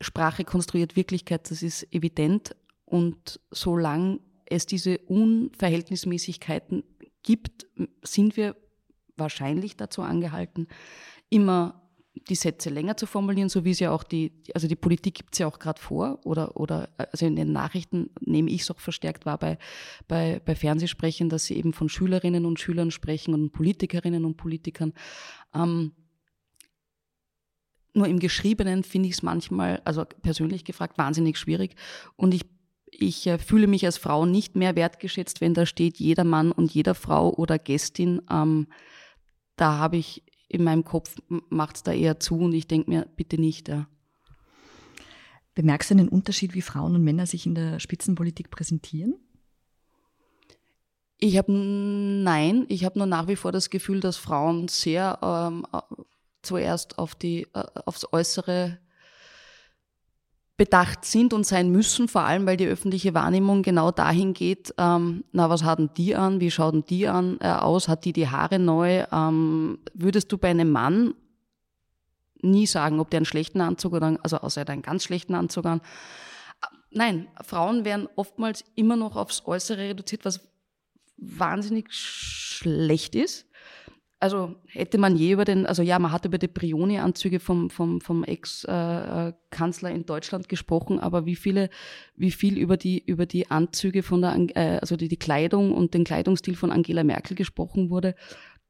Sprache 0.00 0.44
konstruiert 0.44 0.96
Wirklichkeit, 0.96 1.50
das 1.50 1.62
ist 1.62 1.92
evident. 1.92 2.56
Und 2.90 3.38
solange 3.52 4.18
es 4.46 4.66
diese 4.66 4.98
Unverhältnismäßigkeiten 4.98 6.82
gibt, 7.22 7.68
sind 8.02 8.36
wir 8.36 8.56
wahrscheinlich 9.16 9.76
dazu 9.76 10.02
angehalten, 10.02 10.66
immer 11.28 11.80
die 12.28 12.34
Sätze 12.34 12.68
länger 12.68 12.96
zu 12.96 13.06
formulieren, 13.06 13.48
so 13.48 13.64
wie 13.64 13.70
es 13.70 13.78
ja 13.78 13.92
auch 13.92 14.02
die, 14.02 14.32
also 14.54 14.66
die 14.66 14.74
Politik 14.74 15.14
gibt 15.14 15.34
es 15.34 15.38
ja 15.38 15.46
auch 15.46 15.60
gerade 15.60 15.80
vor 15.80 16.18
oder, 16.24 16.56
oder 16.56 16.88
also 16.96 17.26
in 17.26 17.36
den 17.36 17.52
Nachrichten 17.52 18.10
nehme 18.20 18.50
ich 18.50 18.62
es 18.62 18.70
auch 18.72 18.80
verstärkt 18.80 19.24
wahr 19.24 19.38
bei, 19.38 19.56
bei, 20.08 20.40
bei 20.44 20.56
Fernsehsprechen, 20.56 21.28
dass 21.28 21.44
sie 21.44 21.56
eben 21.56 21.72
von 21.72 21.88
Schülerinnen 21.88 22.44
und 22.44 22.58
Schülern 22.58 22.90
sprechen 22.90 23.34
und 23.34 23.52
Politikerinnen 23.52 24.24
und 24.24 24.36
Politikern. 24.36 24.94
Ähm, 25.54 25.92
nur 27.94 28.08
im 28.08 28.18
Geschriebenen 28.18 28.82
finde 28.82 29.08
ich 29.08 29.14
es 29.14 29.22
manchmal, 29.22 29.80
also 29.84 30.04
persönlich 30.04 30.64
gefragt, 30.64 30.98
wahnsinnig 30.98 31.38
schwierig. 31.38 31.76
Und 32.16 32.34
ich, 32.34 32.42
ich 32.90 33.26
äh, 33.26 33.38
fühle 33.38 33.66
mich 33.66 33.86
als 33.86 33.98
Frau 33.98 34.26
nicht 34.26 34.56
mehr 34.56 34.76
wertgeschätzt, 34.76 35.40
wenn 35.40 35.54
da 35.54 35.66
steht, 35.66 35.98
jeder 35.98 36.24
Mann 36.24 36.52
und 36.52 36.72
jeder 36.72 36.94
Frau 36.94 37.32
oder 37.32 37.58
Gästin. 37.58 38.22
Ähm, 38.30 38.68
da 39.56 39.78
habe 39.78 39.96
ich 39.96 40.22
in 40.48 40.64
meinem 40.64 40.84
Kopf, 40.84 41.16
macht 41.48 41.76
es 41.76 41.82
da 41.82 41.92
eher 41.92 42.18
zu 42.18 42.38
und 42.38 42.52
ich 42.52 42.66
denke 42.66 42.90
mir, 42.90 43.06
bitte 43.16 43.40
nicht. 43.40 43.68
Ja. 43.68 43.88
Bemerkst 45.54 45.90
du 45.90 45.94
einen 45.94 46.08
Unterschied, 46.08 46.54
wie 46.54 46.62
Frauen 46.62 46.94
und 46.94 47.04
Männer 47.04 47.26
sich 47.26 47.46
in 47.46 47.54
der 47.54 47.78
Spitzenpolitik 47.78 48.50
präsentieren? 48.50 49.14
Ich 51.18 51.36
habe 51.36 51.52
nein, 51.52 52.64
ich 52.68 52.84
habe 52.84 52.98
nur 52.98 53.06
nach 53.06 53.28
wie 53.28 53.36
vor 53.36 53.52
das 53.52 53.68
Gefühl, 53.68 54.00
dass 54.00 54.16
Frauen 54.16 54.68
sehr 54.68 55.18
ähm, 55.22 55.66
zuerst 56.42 56.98
auf 56.98 57.14
die, 57.14 57.42
äh, 57.52 57.64
aufs 57.84 58.06
Äußere 58.10 58.78
bedacht 60.60 61.06
sind 61.06 61.32
und 61.32 61.46
sein 61.46 61.72
müssen, 61.72 62.06
vor 62.06 62.20
allem 62.20 62.44
weil 62.44 62.58
die 62.58 62.66
öffentliche 62.66 63.14
Wahrnehmung 63.14 63.62
genau 63.62 63.90
dahin 63.90 64.34
geht, 64.34 64.74
ähm, 64.76 65.24
na, 65.32 65.48
was 65.48 65.64
hatten 65.64 65.88
die 65.96 66.14
an, 66.14 66.38
wie 66.38 66.50
schauten 66.50 66.84
die 66.84 67.08
an 67.08 67.38
äh, 67.40 67.48
aus, 67.48 67.88
hat 67.88 68.04
die 68.04 68.12
die 68.12 68.28
Haare 68.28 68.58
neu, 68.58 69.06
ähm, 69.10 69.78
würdest 69.94 70.30
du 70.30 70.36
bei 70.36 70.50
einem 70.50 70.70
Mann 70.70 71.14
nie 72.42 72.66
sagen, 72.66 73.00
ob 73.00 73.08
der 73.08 73.20
einen 73.20 73.24
schlechten 73.24 73.62
Anzug 73.62 73.94
oder, 73.94 74.18
also 74.22 74.36
außer 74.36 74.68
einen 74.68 74.82
ganz 74.82 75.04
schlechten 75.04 75.34
Anzug 75.34 75.64
an. 75.64 75.80
Nein, 76.90 77.28
Frauen 77.40 77.86
werden 77.86 78.06
oftmals 78.16 78.62
immer 78.74 78.96
noch 78.96 79.16
aufs 79.16 79.46
Äußere 79.46 79.78
reduziert, 79.78 80.26
was 80.26 80.46
wahnsinnig 81.16 81.86
schlecht 81.90 83.14
ist 83.14 83.46
also 84.20 84.54
hätte 84.66 84.98
man 84.98 85.16
je 85.16 85.32
über 85.32 85.46
den, 85.46 85.64
also 85.64 85.82
ja, 85.82 85.98
man 85.98 86.12
hat 86.12 86.26
über 86.26 86.36
die 86.36 86.46
Brioni-Anzüge 86.46 87.40
vom, 87.40 87.70
vom, 87.70 88.02
vom 88.02 88.22
Ex-Kanzler 88.22 89.90
in 89.90 90.04
Deutschland 90.04 90.50
gesprochen, 90.50 91.00
aber 91.00 91.24
wie 91.24 91.36
viele, 91.36 91.70
wie 92.16 92.30
viel 92.30 92.58
über 92.58 92.76
die, 92.76 93.02
über 93.02 93.24
die 93.24 93.50
Anzüge 93.50 94.02
von 94.02 94.20
der, 94.20 94.36
äh, 94.56 94.78
also 94.78 94.96
die, 94.96 95.08
die 95.08 95.16
Kleidung 95.16 95.72
und 95.72 95.94
den 95.94 96.04
Kleidungsstil 96.04 96.54
von 96.54 96.70
Angela 96.70 97.02
Merkel 97.02 97.34
gesprochen 97.34 97.88
wurde, 97.88 98.14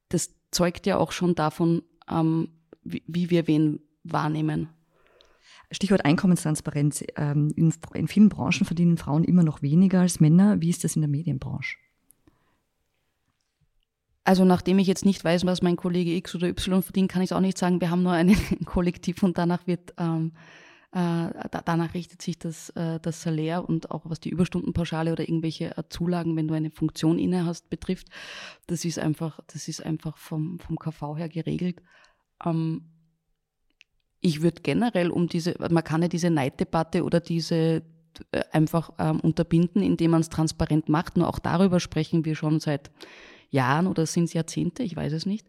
das 0.07 0.33
zeugt 0.51 0.85
ja 0.87 0.97
auch 0.97 1.11
schon 1.11 1.35
davon, 1.35 1.83
ähm, 2.09 2.49
wie, 2.83 3.03
wie 3.07 3.29
wir 3.29 3.45
wen 3.47 3.81
wahrnehmen. 4.03 4.69
Stichwort 5.69 6.05
Einkommenstransparenz. 6.05 7.03
Ähm, 7.17 7.53
in 7.55 8.07
vielen 8.07 8.29
Branchen 8.29 8.65
verdienen 8.65 8.97
Frauen 8.97 9.25
immer 9.25 9.43
noch 9.43 9.61
weniger 9.61 10.01
als 10.01 10.21
Männer. 10.21 10.61
Wie 10.61 10.69
ist 10.69 10.83
das 10.85 10.95
in 10.95 11.01
der 11.01 11.09
Medienbranche? 11.09 11.77
Also 14.23 14.45
nachdem 14.45 14.77
ich 14.79 14.87
jetzt 14.87 15.05
nicht 15.05 15.23
weiß, 15.23 15.45
was 15.45 15.61
mein 15.61 15.77
Kollege 15.77 16.13
X 16.15 16.35
oder 16.35 16.47
Y 16.47 16.83
verdient, 16.83 17.11
kann 17.11 17.23
ich 17.23 17.33
auch 17.33 17.39
nicht 17.39 17.57
sagen. 17.57 17.81
Wir 17.81 17.89
haben 17.89 18.03
nur 18.03 18.11
ein 18.11 18.35
Kollektiv 18.65 19.23
und 19.23 19.37
danach 19.37 19.65
wird 19.65 19.93
ähm, 19.97 20.33
äh, 20.93 21.29
danach 21.65 21.93
richtet 21.93 22.21
sich 22.21 22.37
das, 22.37 22.69
äh, 22.71 22.99
das 22.99 23.21
Salär 23.21 23.67
und 23.67 23.91
auch 23.91 24.01
was 24.03 24.19
die 24.19 24.29
Überstundenpauschale 24.29 25.13
oder 25.13 25.27
irgendwelche 25.27 25.77
äh, 25.77 25.83
Zulagen, 25.87 26.35
wenn 26.35 26.49
du 26.49 26.53
eine 26.53 26.69
Funktion 26.69 27.17
inne 27.17 27.45
hast, 27.45 27.69
betrifft. 27.69 28.07
Das 28.67 28.83
ist 28.83 28.99
einfach, 28.99 29.39
das 29.47 29.69
ist 29.69 29.85
einfach 29.85 30.17
vom, 30.17 30.59
vom 30.59 30.77
KV 30.77 31.15
her 31.15 31.29
geregelt. 31.29 31.81
Ähm, 32.45 32.89
ich 34.19 34.41
würde 34.41 34.61
generell 34.61 35.11
um 35.11 35.27
diese, 35.27 35.55
man 35.57 35.83
kann 35.83 36.01
ja 36.01 36.09
diese 36.09 36.29
Neiddebatte 36.29 37.05
oder 37.05 37.21
diese 37.21 37.83
äh, 38.31 38.43
einfach 38.51 38.91
ähm, 38.99 39.21
unterbinden, 39.21 39.81
indem 39.81 40.11
man 40.11 40.21
es 40.21 40.29
transparent 40.29 40.89
macht. 40.89 41.15
Nur 41.15 41.29
auch 41.29 41.39
darüber 41.39 41.79
sprechen 41.79 42.25
wir 42.25 42.35
schon 42.35 42.59
seit 42.59 42.91
Jahren 43.51 43.87
oder 43.87 44.05
sind 44.05 44.25
es 44.25 44.33
Jahrzehnte, 44.33 44.81
ich 44.81 44.95
weiß 44.95 45.13
es 45.13 45.25
nicht, 45.25 45.45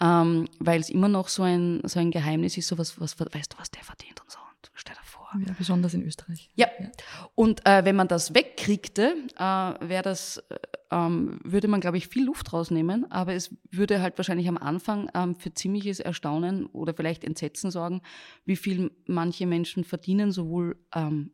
ähm, 0.00 0.48
weil 0.58 0.80
es 0.80 0.90
immer 0.90 1.08
noch 1.08 1.28
so 1.28 1.42
ein, 1.42 1.80
so 1.84 2.00
ein 2.00 2.10
Geheimnis 2.10 2.56
ist, 2.56 2.68
so 2.68 2.78
was, 2.78 2.98
was, 3.00 3.18
weißt 3.20 3.52
du, 3.52 3.58
was 3.58 3.70
der 3.70 3.84
verdient 3.84 4.20
und 4.22 4.30
so. 4.30 4.38
Und 4.38 4.70
stell 4.74 4.96
dir 4.96 5.02
vor. 5.04 5.28
Ja, 5.46 5.54
besonders 5.56 5.94
in 5.94 6.02
Österreich. 6.02 6.50
Ja. 6.54 6.68
ja. 6.80 6.90
Und 7.34 7.64
äh, 7.66 7.84
wenn 7.84 7.96
man 7.96 8.08
das 8.08 8.34
wegkriegte, 8.34 9.14
äh, 9.36 9.42
wäre 9.42 10.02
das, 10.02 10.38
äh, 10.48 10.56
ähm, 10.90 11.38
würde 11.44 11.68
man, 11.68 11.80
glaube 11.80 11.98
ich, 11.98 12.08
viel 12.08 12.24
Luft 12.24 12.52
rausnehmen, 12.52 13.10
aber 13.10 13.34
es 13.34 13.54
würde 13.70 14.00
halt 14.00 14.16
wahrscheinlich 14.16 14.48
am 14.48 14.58
Anfang 14.58 15.10
ähm, 15.14 15.34
für 15.34 15.52
ziemliches 15.52 16.00
Erstaunen 16.00 16.66
oder 16.66 16.94
vielleicht 16.94 17.24
Entsetzen 17.24 17.70
sorgen, 17.70 18.00
wie 18.44 18.56
viel 18.56 18.90
manche 19.06 19.46
Menschen 19.46 19.84
verdienen, 19.84 20.32
sowohl 20.32 20.76
ähm, 20.94 21.32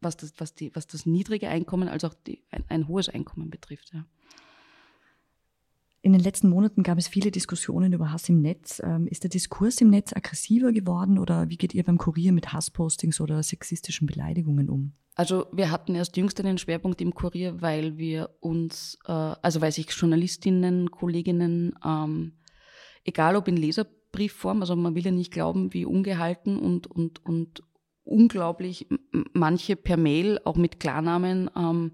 was 0.00 0.16
das, 0.16 0.34
was, 0.38 0.54
die, 0.54 0.74
was 0.74 0.86
das 0.86 1.06
niedrige 1.06 1.48
Einkommen 1.48 1.88
als 1.88 2.04
auch 2.04 2.14
die, 2.14 2.42
ein, 2.50 2.64
ein 2.68 2.88
hohes 2.88 3.08
Einkommen 3.08 3.50
betrifft. 3.50 3.92
Ja. 3.92 4.04
In 6.04 6.12
den 6.12 6.20
letzten 6.20 6.48
Monaten 6.48 6.82
gab 6.82 6.98
es 6.98 7.06
viele 7.06 7.30
Diskussionen 7.30 7.92
über 7.92 8.10
Hass 8.10 8.28
im 8.28 8.40
Netz. 8.40 8.82
Ähm, 8.84 9.06
ist 9.06 9.22
der 9.22 9.30
Diskurs 9.30 9.80
im 9.80 9.88
Netz 9.88 10.12
aggressiver 10.12 10.72
geworden 10.72 11.16
oder 11.16 11.48
wie 11.48 11.56
geht 11.56 11.74
ihr 11.74 11.84
beim 11.84 11.96
Kurier 11.96 12.32
mit 12.32 12.52
Hasspostings 12.52 13.20
oder 13.20 13.40
sexistischen 13.44 14.08
Beleidigungen 14.08 14.68
um? 14.68 14.94
Also 15.14 15.46
wir 15.52 15.70
hatten 15.70 15.94
erst 15.94 16.16
jüngst 16.16 16.40
einen 16.40 16.58
Schwerpunkt 16.58 17.00
im 17.00 17.14
Kurier, 17.14 17.62
weil 17.62 17.98
wir 17.98 18.30
uns, 18.40 18.98
äh, 19.06 19.12
also 19.12 19.60
weil 19.60 19.70
sich 19.70 19.88
Journalistinnen, 19.92 20.90
Kolleginnen, 20.90 21.78
ähm, 21.84 22.32
egal 23.04 23.36
ob 23.36 23.46
in 23.46 23.56
Leserbriefform, 23.56 24.60
also 24.60 24.74
man 24.74 24.96
will 24.96 25.04
ja 25.04 25.12
nicht 25.12 25.32
glauben, 25.32 25.72
wie 25.72 25.84
ungehalten 25.84 26.58
und, 26.58 26.88
und, 26.88 27.24
und 27.24 27.62
unglaublich 28.02 28.88
manche 29.34 29.76
per 29.76 29.96
Mail 29.96 30.40
auch 30.44 30.56
mit 30.56 30.80
Klarnamen 30.80 31.48
ähm, 31.56 31.92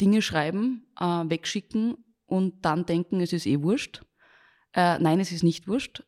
Dinge 0.00 0.22
schreiben, 0.22 0.88
äh, 0.98 1.04
wegschicken 1.04 1.98
und 2.26 2.64
dann 2.64 2.86
denken, 2.86 3.20
es 3.20 3.32
ist 3.32 3.46
eh 3.46 3.62
wurscht. 3.62 4.02
Äh, 4.74 4.98
nein, 4.98 5.20
es 5.20 5.32
ist 5.32 5.42
nicht 5.42 5.68
wurscht. 5.68 6.04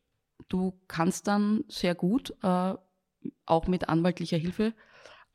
Du 0.48 0.78
kannst 0.88 1.26
dann 1.26 1.64
sehr 1.68 1.94
gut, 1.94 2.34
äh, 2.42 2.74
auch 3.46 3.66
mit 3.66 3.88
anwaltlicher 3.88 4.36
Hilfe, 4.36 4.74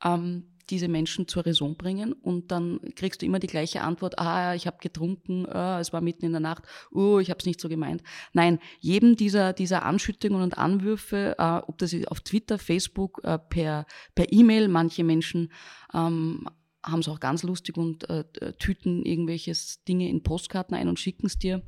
ähm, 0.02 0.54
diese 0.70 0.88
Menschen 0.88 1.28
zur 1.28 1.44
Raison 1.44 1.76
bringen 1.76 2.12
und 2.12 2.50
dann 2.50 2.80
kriegst 2.96 3.20
du 3.20 3.26
immer 3.26 3.38
die 3.38 3.48
gleiche 3.48 3.82
Antwort, 3.82 4.18
ah, 4.18 4.54
ich 4.54 4.66
habe 4.66 4.78
getrunken, 4.80 5.46
ah, 5.46 5.78
es 5.78 5.92
war 5.92 6.00
mitten 6.00 6.24
in 6.24 6.32
der 6.32 6.40
Nacht, 6.40 6.64
oh, 6.90 7.18
ich 7.18 7.30
habe 7.30 7.38
es 7.38 7.46
nicht 7.46 7.60
so 7.60 7.68
gemeint. 7.68 8.02
Nein, 8.32 8.58
jedem 8.80 9.16
dieser, 9.16 9.52
dieser 9.52 9.84
Anschüttungen 9.84 10.42
und 10.42 10.56
Anwürfe, 10.56 11.36
äh, 11.38 11.58
ob 11.66 11.78
das 11.78 11.94
auf 12.06 12.20
Twitter, 12.20 12.58
Facebook, 12.58 13.20
äh, 13.24 13.38
per 13.38 13.86
E-Mail, 14.16 14.68
manche 14.68 15.04
Menschen 15.04 15.52
ähm, 15.92 16.48
haben 16.84 17.00
es 17.00 17.08
auch 17.08 17.20
ganz 17.20 17.42
lustig 17.42 17.76
und 17.76 18.08
äh, 18.10 18.24
tüten 18.58 19.04
irgendwelches 19.04 19.82
Dinge 19.84 20.08
in 20.08 20.22
Postkarten 20.22 20.76
ein 20.76 20.88
und 20.88 21.00
schicken 21.00 21.26
es 21.26 21.38
dir 21.38 21.62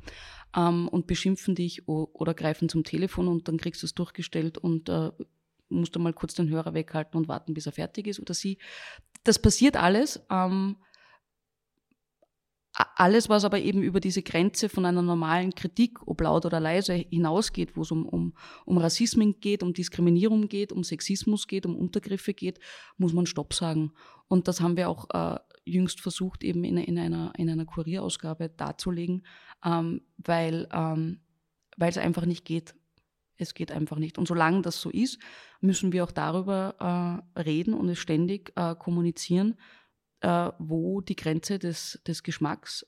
ähm, 0.55 0.87
und 0.87 1.07
beschimpfen 1.07 1.55
dich 1.55 1.87
oder 1.87 2.33
greifen 2.33 2.69
zum 2.69 2.83
Telefon 2.83 3.27
und 3.27 3.47
dann 3.47 3.57
kriegst 3.57 3.81
du 3.81 3.85
es 3.85 3.95
durchgestellt 3.95 4.57
und 4.57 4.89
äh, 4.89 5.11
musst 5.69 5.95
du 5.95 5.99
mal 5.99 6.13
kurz 6.13 6.33
den 6.33 6.49
Hörer 6.49 6.73
weghalten 6.73 7.17
und 7.17 7.27
warten, 7.27 7.53
bis 7.53 7.65
er 7.65 7.71
fertig 7.71 8.07
ist 8.07 8.19
oder 8.19 8.33
sie. 8.33 8.57
Das 9.23 9.39
passiert 9.39 9.75
alles. 9.75 10.21
Ähm, 10.29 10.77
alles, 12.95 13.27
was 13.27 13.43
aber 13.43 13.59
eben 13.59 13.81
über 13.81 13.99
diese 13.99 14.21
Grenze 14.21 14.69
von 14.69 14.85
einer 14.85 15.01
normalen 15.01 15.55
Kritik, 15.55 16.05
ob 16.07 16.21
laut 16.21 16.45
oder 16.45 16.59
leise, 16.59 16.93
hinausgeht, 16.93 17.75
wo 17.75 17.81
es 17.81 17.91
um, 17.91 18.05
um, 18.05 18.33
um 18.65 18.77
Rassismen 18.77 19.39
geht, 19.39 19.63
um 19.63 19.73
Diskriminierung 19.73 20.47
geht, 20.47 20.71
um 20.71 20.83
Sexismus 20.83 21.47
geht, 21.47 21.65
um 21.65 21.75
Untergriffe 21.75 22.33
geht, 22.33 22.59
muss 22.97 23.13
man 23.13 23.25
Stopp 23.25 23.53
sagen. 23.53 23.93
Und 24.27 24.47
das 24.47 24.61
haben 24.61 24.77
wir 24.77 24.89
auch 24.89 25.09
äh, 25.09 25.39
jüngst 25.65 26.01
versucht, 26.01 26.43
eben 26.43 26.63
in, 26.63 26.77
in, 26.77 26.99
einer, 26.99 27.33
in 27.37 27.49
einer 27.49 27.65
Kurierausgabe 27.65 28.49
darzulegen, 28.49 29.25
ähm, 29.65 30.01
weil 30.17 30.67
ähm, 30.71 31.21
es 31.79 31.97
einfach 31.97 32.25
nicht 32.25 32.45
geht. 32.45 32.75
Es 33.37 33.53
geht 33.53 33.71
einfach 33.71 33.97
nicht. 33.97 34.17
Und 34.17 34.27
solange 34.27 34.61
das 34.61 34.81
so 34.81 34.89
ist, 34.89 35.19
müssen 35.61 35.91
wir 35.91 36.03
auch 36.03 36.11
darüber 36.11 37.23
äh, 37.35 37.39
reden 37.39 37.73
und 37.73 37.89
es 37.89 37.99
ständig 37.99 38.51
äh, 38.55 38.75
kommunizieren, 38.75 39.55
äh, 40.21 40.51
wo 40.59 41.01
die 41.01 41.15
Grenze 41.15 41.59
des, 41.59 42.01
des 42.07 42.23
Geschmacks 42.23 42.85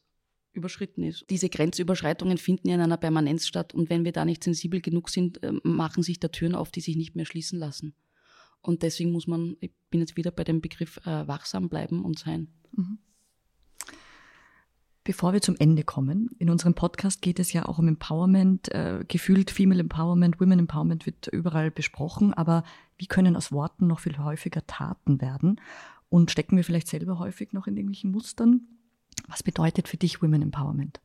überschritten 0.52 1.04
ist. 1.04 1.26
Diese 1.30 1.50
Grenzüberschreitungen 1.50 2.38
finden 2.38 2.70
in 2.70 2.82
einer 2.82 2.98
Permanenz 2.98 3.48
statt 3.48 3.74
und 3.74 3.90
wenn 3.90 4.04
wir 4.04 4.12
da 4.12 4.26
nicht 4.26 4.44
sensibel 4.44 4.82
genug 4.82 5.10
sind, 5.10 5.42
äh, 5.44 5.54
machen 5.64 6.04
sich 6.04 6.20
da 6.20 6.28
Türen 6.30 6.56
auf, 6.56 6.72
die 6.72 6.82
sich 6.82 6.96
nicht 6.96 7.16
mehr 7.16 7.26
schließen 7.26 7.60
lassen. 7.60 7.94
Und 8.62 8.84
deswegen 8.84 9.12
muss 9.12 9.28
man, 9.28 9.56
ich 9.62 9.72
bin 9.90 10.02
jetzt 10.02 10.18
wieder 10.18 10.32
bei 10.32 10.44
dem 10.44 10.62
Begriff 10.62 10.98
äh, 11.06 11.28
wachsam 11.28 11.70
bleiben 11.70 12.04
und 12.04 12.20
sein. 12.20 12.50
Mhm. 12.72 13.00
Bevor 15.06 15.34
wir 15.34 15.42
zum 15.42 15.56
Ende 15.58 15.84
kommen, 15.84 16.30
in 16.38 16.50
unserem 16.50 16.76
Podcast 16.76 17.22
geht 17.22 17.40
es 17.40 17.52
ja 17.54 17.66
auch 17.66 17.80
um 17.80 17.88
Empowerment, 17.88 18.72
äh, 18.72 19.04
gefühlt 19.08 19.50
Female 19.50 19.80
Empowerment, 19.80 20.40
Women 20.40 20.60
Empowerment 20.60 21.06
wird 21.06 21.28
überall 21.28 21.72
besprochen, 21.72 22.34
aber 22.34 22.64
wie 22.98 23.08
können 23.08 23.36
aus 23.36 23.52
Worten 23.52 23.88
noch 23.88 24.02
viel 24.02 24.20
häufiger 24.20 24.68
Taten 24.68 25.22
werden? 25.22 25.60
Und 26.10 26.32
stecken 26.32 26.58
wir 26.58 26.64
vielleicht 26.64 26.88
selber 26.88 27.20
häufig 27.20 27.54
noch 27.54 27.68
in 27.68 27.78
irgendwelchen 27.78 28.12
Mustern? 28.12 28.68
Was 29.28 29.44
bedeutet 29.44 29.88
für 29.88 29.98
dich 29.98 30.22
Women 30.22 30.42
Empowerment? 30.42 31.00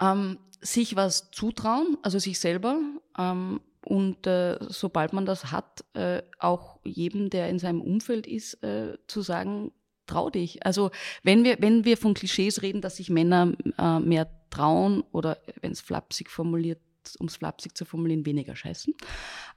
Ähm, 0.00 0.38
sich 0.60 0.96
was 0.96 1.30
zutrauen, 1.30 1.98
also 2.02 2.18
sich 2.18 2.40
selber. 2.40 2.80
Ähm, 3.18 3.60
und 3.84 4.26
äh, 4.26 4.58
sobald 4.68 5.12
man 5.12 5.26
das 5.26 5.52
hat, 5.52 5.84
äh, 5.92 6.22
auch 6.38 6.80
jedem, 6.84 7.28
der 7.28 7.50
in 7.50 7.58
seinem 7.58 7.82
Umfeld 7.82 8.26
ist, 8.26 8.62
äh, 8.62 8.96
zu 9.06 9.20
sagen, 9.20 9.72
trau 10.06 10.30
dich. 10.30 10.64
Also 10.64 10.90
wenn 11.22 11.44
wir, 11.44 11.60
wenn 11.60 11.84
wir 11.84 11.96
von 11.96 12.14
Klischees 12.14 12.62
reden, 12.62 12.80
dass 12.80 12.96
sich 12.96 13.10
Männer 13.10 13.52
äh, 13.78 14.00
mehr 14.00 14.28
trauen 14.50 15.02
oder 15.12 15.38
wenn 15.60 15.72
es 15.72 15.80
flapsig 15.80 16.30
formuliert, 16.30 16.80
um 17.18 17.26
es 17.26 17.36
flapsig 17.36 17.76
zu 17.76 17.84
formulieren, 17.84 18.24
weniger 18.24 18.56
scheißen, 18.56 18.94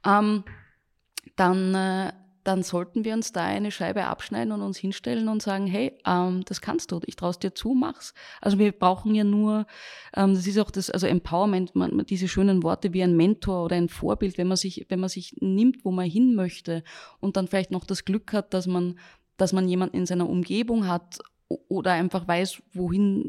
ähm, 0.04 0.44
dann, 1.36 1.74
äh, 1.74 2.12
dann 2.44 2.62
sollten 2.62 3.04
wir 3.04 3.14
uns 3.14 3.32
da 3.32 3.44
eine 3.44 3.70
Scheibe 3.70 4.04
abschneiden 4.04 4.52
und 4.52 4.62
uns 4.62 4.78
hinstellen 4.78 5.28
und 5.28 5.42
sagen, 5.42 5.66
hey, 5.66 5.98
ähm, 6.06 6.42
das 6.46 6.60
kannst 6.60 6.92
du, 6.92 7.00
ich 7.06 7.16
traue 7.16 7.34
dir 7.34 7.54
zu, 7.54 7.74
mach's. 7.74 8.14
Also 8.40 8.58
wir 8.58 8.72
brauchen 8.72 9.14
ja 9.14 9.24
nur, 9.24 9.66
ähm, 10.16 10.34
das 10.34 10.46
ist 10.46 10.58
auch 10.58 10.70
das, 10.70 10.90
also 10.90 11.06
Empowerment, 11.06 11.74
man, 11.74 12.04
diese 12.06 12.28
schönen 12.28 12.62
Worte 12.62 12.92
wie 12.92 13.02
ein 13.02 13.16
Mentor 13.16 13.64
oder 13.64 13.76
ein 13.76 13.88
Vorbild, 13.88 14.38
wenn 14.38 14.48
man 14.48 14.56
sich, 14.56 14.86
wenn 14.88 15.00
man 15.00 15.08
sich 15.08 15.36
nimmt, 15.40 15.84
wo 15.84 15.90
man 15.90 16.06
hin 16.06 16.34
möchte 16.34 16.82
und 17.20 17.36
dann 17.36 17.48
vielleicht 17.48 17.70
noch 17.70 17.84
das 17.84 18.04
Glück 18.04 18.32
hat, 18.32 18.54
dass 18.54 18.66
man 18.66 18.98
dass 19.38 19.52
man 19.54 19.66
jemanden 19.68 19.96
in 19.96 20.04
seiner 20.04 20.28
Umgebung 20.28 20.86
hat 20.86 21.20
oder 21.48 21.92
einfach 21.92 22.28
weiß, 22.28 22.62
wohin, 22.74 23.28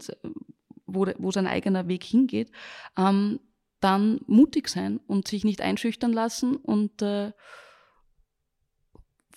wo, 0.85 1.07
wo 1.17 1.31
sein 1.31 1.47
eigener 1.47 1.87
Weg 1.87 2.03
hingeht, 2.03 2.51
ähm, 2.97 3.39
dann 3.79 4.19
mutig 4.27 4.67
sein 4.67 4.99
und 5.07 5.27
sich 5.27 5.45
nicht 5.45 5.61
einschüchtern 5.61 6.11
lassen 6.11 6.57
und 6.57 7.01
äh, 7.01 7.31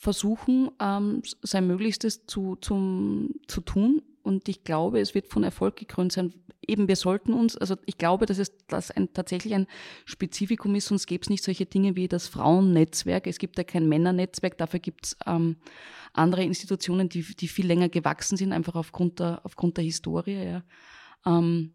versuchen, 0.03 0.69
ähm, 0.81 1.23
sein 1.43 1.69
Möglichstes 1.69 2.27
zu, 2.27 2.57
zum, 2.57 3.31
zu 3.47 3.61
tun. 3.61 4.03
Und 4.25 4.49
ich 4.49 4.65
glaube, 4.65 4.99
es 4.99 5.15
wird 5.15 5.29
von 5.29 5.45
Erfolg 5.45 5.77
gekrönt 5.77 6.11
sein. 6.11 6.35
Eben, 6.67 6.89
wir 6.89 6.97
sollten 6.97 7.33
uns, 7.33 7.57
also 7.57 7.77
ich 7.87 7.99
glaube, 7.99 8.27
dass 8.27 8.39
es 8.39 8.53
das 8.67 8.91
ein, 8.91 9.13
tatsächlich 9.13 9.55
ein 9.55 9.69
Spezifikum 10.05 10.75
ist, 10.75 10.87
sonst 10.87 11.07
gäbe 11.07 11.23
es 11.23 11.31
nicht 11.31 11.45
solche 11.45 11.67
Dinge 11.67 11.95
wie 11.95 12.09
das 12.09 12.27
Frauennetzwerk. 12.27 13.29
Es 13.29 13.39
gibt 13.39 13.59
ja 13.59 13.63
kein 13.63 13.89
Männernetzwerk, 13.89 14.59
dafür 14.59 14.81
gibt 14.81 15.07
es 15.07 15.17
ähm, 15.25 15.55
andere 16.13 16.43
Institutionen, 16.43 17.09
die, 17.09 17.23
die 17.23 17.47
viel 17.47 17.67
länger 17.67 17.89
gewachsen 17.89 18.37
sind, 18.37 18.53
einfach 18.53 18.75
aufgrund 18.75 19.21
der, 19.21 19.41
aufgrund 19.45 19.77
der 19.77 19.85
Historie. 19.85 20.45
Ja. 20.45 20.65
Ähm, 21.25 21.75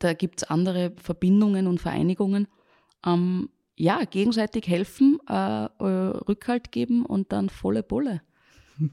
da 0.00 0.12
gibt 0.12 0.42
es 0.42 0.44
andere 0.50 0.92
Verbindungen 0.98 1.66
und 1.66 1.80
Vereinigungen. 1.80 2.46
Ähm, 3.06 3.48
ja, 3.76 4.04
gegenseitig 4.04 4.66
helfen, 4.68 5.18
äh, 5.28 5.64
äh, 5.64 5.68
Rückhalt 5.80 6.72
geben 6.72 7.06
und 7.06 7.32
dann 7.32 7.48
volle 7.48 7.82
Bulle. 7.82 8.22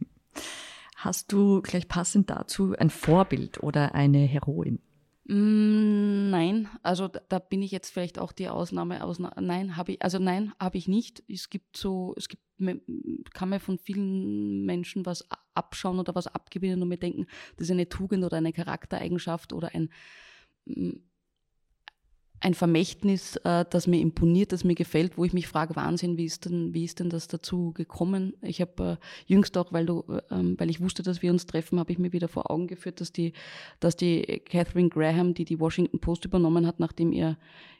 Hast 0.96 1.32
du 1.32 1.62
gleich 1.62 1.88
passend 1.88 2.30
dazu 2.30 2.76
ein 2.78 2.90
Vorbild 2.90 3.64
oder 3.64 3.96
eine 3.96 4.20
Heroin? 4.20 4.80
Mm, 5.30 6.32
nein, 6.32 6.68
also 6.82 7.08
da, 7.08 7.38
bin 7.38 7.62
ich 7.62 7.72
jetzt 7.72 7.92
vielleicht 7.92 8.18
auch 8.18 8.32
die 8.32 8.50
Ausnahme. 8.50 9.04
Ausna 9.04 9.32
nein, 9.40 9.78
habe 9.78 9.92
ich, 9.92 10.02
also 10.02 10.18
nein, 10.18 10.54
habe 10.60 10.80
ich 10.80 10.88
nicht. 10.88 11.24
Es 11.28 11.52
gibt 11.52 11.78
so, 11.78 12.16
es 12.18 12.28
gibt, 12.30 12.44
kann 13.34 13.50
mir 13.50 13.60
von 13.60 13.78
vielen 13.78 14.66
Menschen 14.66 15.06
was 15.06 15.26
abschauen 15.54 16.00
oder 16.00 16.16
was 16.16 16.26
abgewinnen 16.26 16.82
und 16.82 16.90
mir 16.90 16.98
denken, 16.98 17.28
das 17.58 17.68
ist 17.68 17.72
eine 17.72 17.88
Tugend 17.88 18.24
oder 18.24 18.38
eine 18.38 18.54
Charaktereigenschaft 18.54 19.54
oder 19.54 19.74
ein, 19.76 19.92
mm, 20.66 20.94
ein 22.42 22.54
Vermächtnis, 22.54 23.36
äh, 23.38 23.66
das 23.70 23.88
mir 23.88 24.00
imponiert, 24.00 24.52
das 24.52 24.64
mir 24.64 24.76
gefällt, 24.76 25.18
wo 25.18 25.26
ich 25.26 25.34
mich 25.34 25.48
frage, 25.48 25.76
Wahnsinn, 25.76 26.18
wie 26.18 26.26
ist 26.26 26.46
denn, 26.46 26.74
wie 26.74 26.86
ist 26.86 27.00
denn 27.00 27.10
das 27.10 27.28
dazu 27.28 27.72
gekommen? 27.74 28.34
Ich 28.42 28.62
habe 28.62 29.00
äh, 29.00 29.06
jüngst 29.26 29.58
auch, 29.58 29.72
weil 29.74 29.86
du, 29.86 30.04
äh, 30.10 30.22
ähm, 30.32 30.56
weil 30.58 30.70
ich 30.70 30.82
wusste, 30.82 31.04
dass 31.04 31.22
wir 31.22 31.32
uns 31.32 31.46
treffen, 31.46 31.80
habe 31.80 31.92
ich 31.92 32.00
mir 32.00 32.14
wieder 32.14 32.28
vor 32.28 32.50
Augen 32.52 32.68
geführt, 32.68 33.02
dass 33.02 33.12
die, 33.12 33.34
dass 33.80 33.96
die 33.96 34.42
Catherine 34.46 34.90
Graham, 34.90 35.34
die 35.34 35.46
die 35.46 35.60
Washington 35.60 36.00
Post 36.00 36.26
übernommen 36.26 36.66
hat, 36.66 36.80
nachdem 36.80 37.12
ihr 37.12 37.38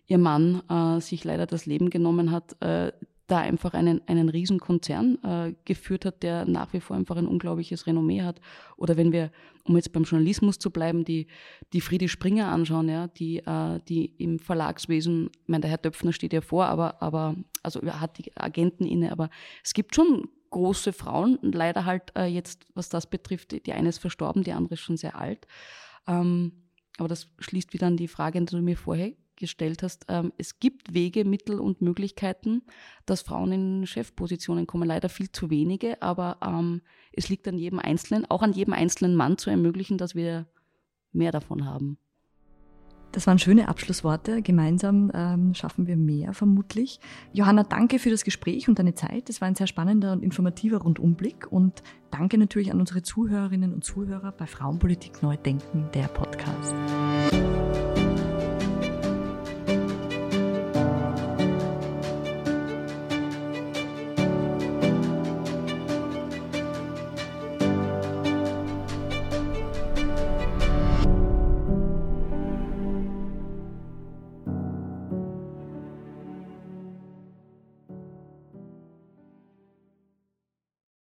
ihr 0.10 0.18
Mann 0.18 0.64
äh, 0.70 1.00
sich 1.02 1.24
leider 1.24 1.46
das 1.46 1.66
Leben 1.66 1.90
genommen 1.90 2.32
hat, 2.32 2.60
äh, 2.62 2.92
da 3.32 3.40
einfach 3.40 3.74
einen, 3.74 4.02
einen 4.08 4.30
Riesenkonzern 4.30 5.24
äh, 5.24 5.56
geführt 5.66 6.06
hat, 6.06 6.24
der 6.24 6.46
nach 6.46 6.74
wie 6.74 6.80
vor 6.80 6.96
einfach 6.96 7.18
ein 7.18 7.28
unglaubliches 7.28 7.88
Renommee 7.88 8.22
hat. 8.22 8.42
Oder 8.78 8.98
wenn 8.98 9.12
wir, 9.12 9.32
um 9.64 9.76
jetzt 9.76 9.94
beim 9.94 10.04
Journalismus 10.04 10.60
zu 10.60 10.72
bleiben, 10.72 11.06
die, 11.06 11.28
die 11.74 11.82
Friede 11.82 12.08
Springer 12.08 12.52
anschauen, 12.52 12.90
ja, 12.90 13.08
die, 13.08 13.40
äh, 13.40 13.80
die 13.88 14.06
im 14.18 14.40
Verlagswesen, 14.40 15.30
ich 15.32 15.48
meine, 15.48 15.62
der 15.62 15.70
Herr 15.70 15.78
Döpfner 15.78 16.14
steht 16.14 16.34
ja 16.34 16.42
vor, 16.42 16.66
aber, 16.66 17.02
aber 17.02 17.36
also 17.64 17.80
er 17.82 18.02
hat 18.02 18.18
die 18.18 18.36
Agenten 18.36 18.86
inne, 18.86 19.12
aber 19.12 19.30
es 19.64 19.74
gibt 19.74 19.96
schon 19.96 20.28
große 20.50 20.94
Frauen, 20.94 21.38
leider 21.42 21.86
halt 21.86 22.12
äh, 22.18 22.26
jetzt, 22.26 22.66
was 22.74 22.90
das 22.90 23.08
betrifft, 23.08 23.52
die, 23.52 23.62
die 23.62 23.74
eine 23.74 23.90
ist 23.90 24.00
verstorben, 24.00 24.44
die 24.44 24.54
andere 24.54 24.74
ist 24.74 24.82
schon 24.82 24.98
sehr 24.98 25.16
alt. 25.16 25.48
Ähm, 26.08 26.54
aber 26.98 27.08
das 27.08 27.28
schließt 27.40 27.74
wieder 27.74 27.88
an 27.88 27.98
die 27.98 28.08
Frage, 28.08 28.40
die 28.40 28.46
du 28.46 28.62
mir 28.62 28.78
vorher 28.78 29.14
gestellt 29.40 29.84
hast, 29.84 30.06
ähm, 30.10 30.32
es 30.38 30.60
gibt 30.60 30.94
Wege, 30.94 31.26
Mittel 31.26 31.60
und 31.60 31.82
Möglichkeiten, 31.82 32.62
dass 33.06 33.22
Frauen 33.22 33.52
in 33.52 33.88
Chefpositionen 33.88 34.68
kommen. 34.68 34.88
Leider 34.88 35.10
viel 35.10 35.32
zu 35.32 35.50
wenige, 35.50 36.02
aber 36.02 36.38
ähm, 36.46 36.82
es 37.14 37.30
liegt 37.30 37.48
an 37.48 37.58
jedem 37.58 37.80
Einzelnen, 37.80 38.30
auch 38.30 38.42
an 38.42 38.54
jedem 38.54 38.74
einzelnen 38.74 39.16
Mann 39.16 39.38
zu 39.38 39.50
ermöglichen, 39.50 39.98
dass 39.98 40.16
wir 40.16 40.48
mehr 41.12 41.32
davon 41.32 41.66
haben. 41.66 41.98
Das 43.12 43.26
waren 43.26 43.40
schöne 43.40 43.68
Abschlussworte. 43.68 44.42
Gemeinsam 44.42 45.12
ähm, 45.14 45.54
schaffen 45.56 45.88
wir 45.88 45.98
mehr, 45.98 46.34
vermutlich. 46.34 47.00
Johanna, 47.34 47.64
danke 47.64 47.98
für 47.98 48.12
das 48.12 48.24
Gespräch 48.24 48.70
und 48.70 48.78
deine 48.78 48.94
Zeit. 48.94 49.30
Es 49.30 49.42
war 49.42 49.48
ein 49.48 49.56
sehr 49.56 49.68
spannender 49.68 50.12
und 50.12 50.24
informativer 50.24 50.78
Rundumblick. 50.78 51.52
Und 51.52 51.82
danke 52.12 52.38
natürlich 52.38 52.72
an 52.72 52.80
unsere 52.80 53.02
Zuhörerinnen 53.02 53.74
und 53.74 53.84
Zuhörer 53.84 54.32
bei 54.32 54.46
Frauenpolitik 54.46 55.24
Neu 55.24 55.38
Denken, 55.38 55.90
der 55.94 56.08
Podcast. 56.08 56.76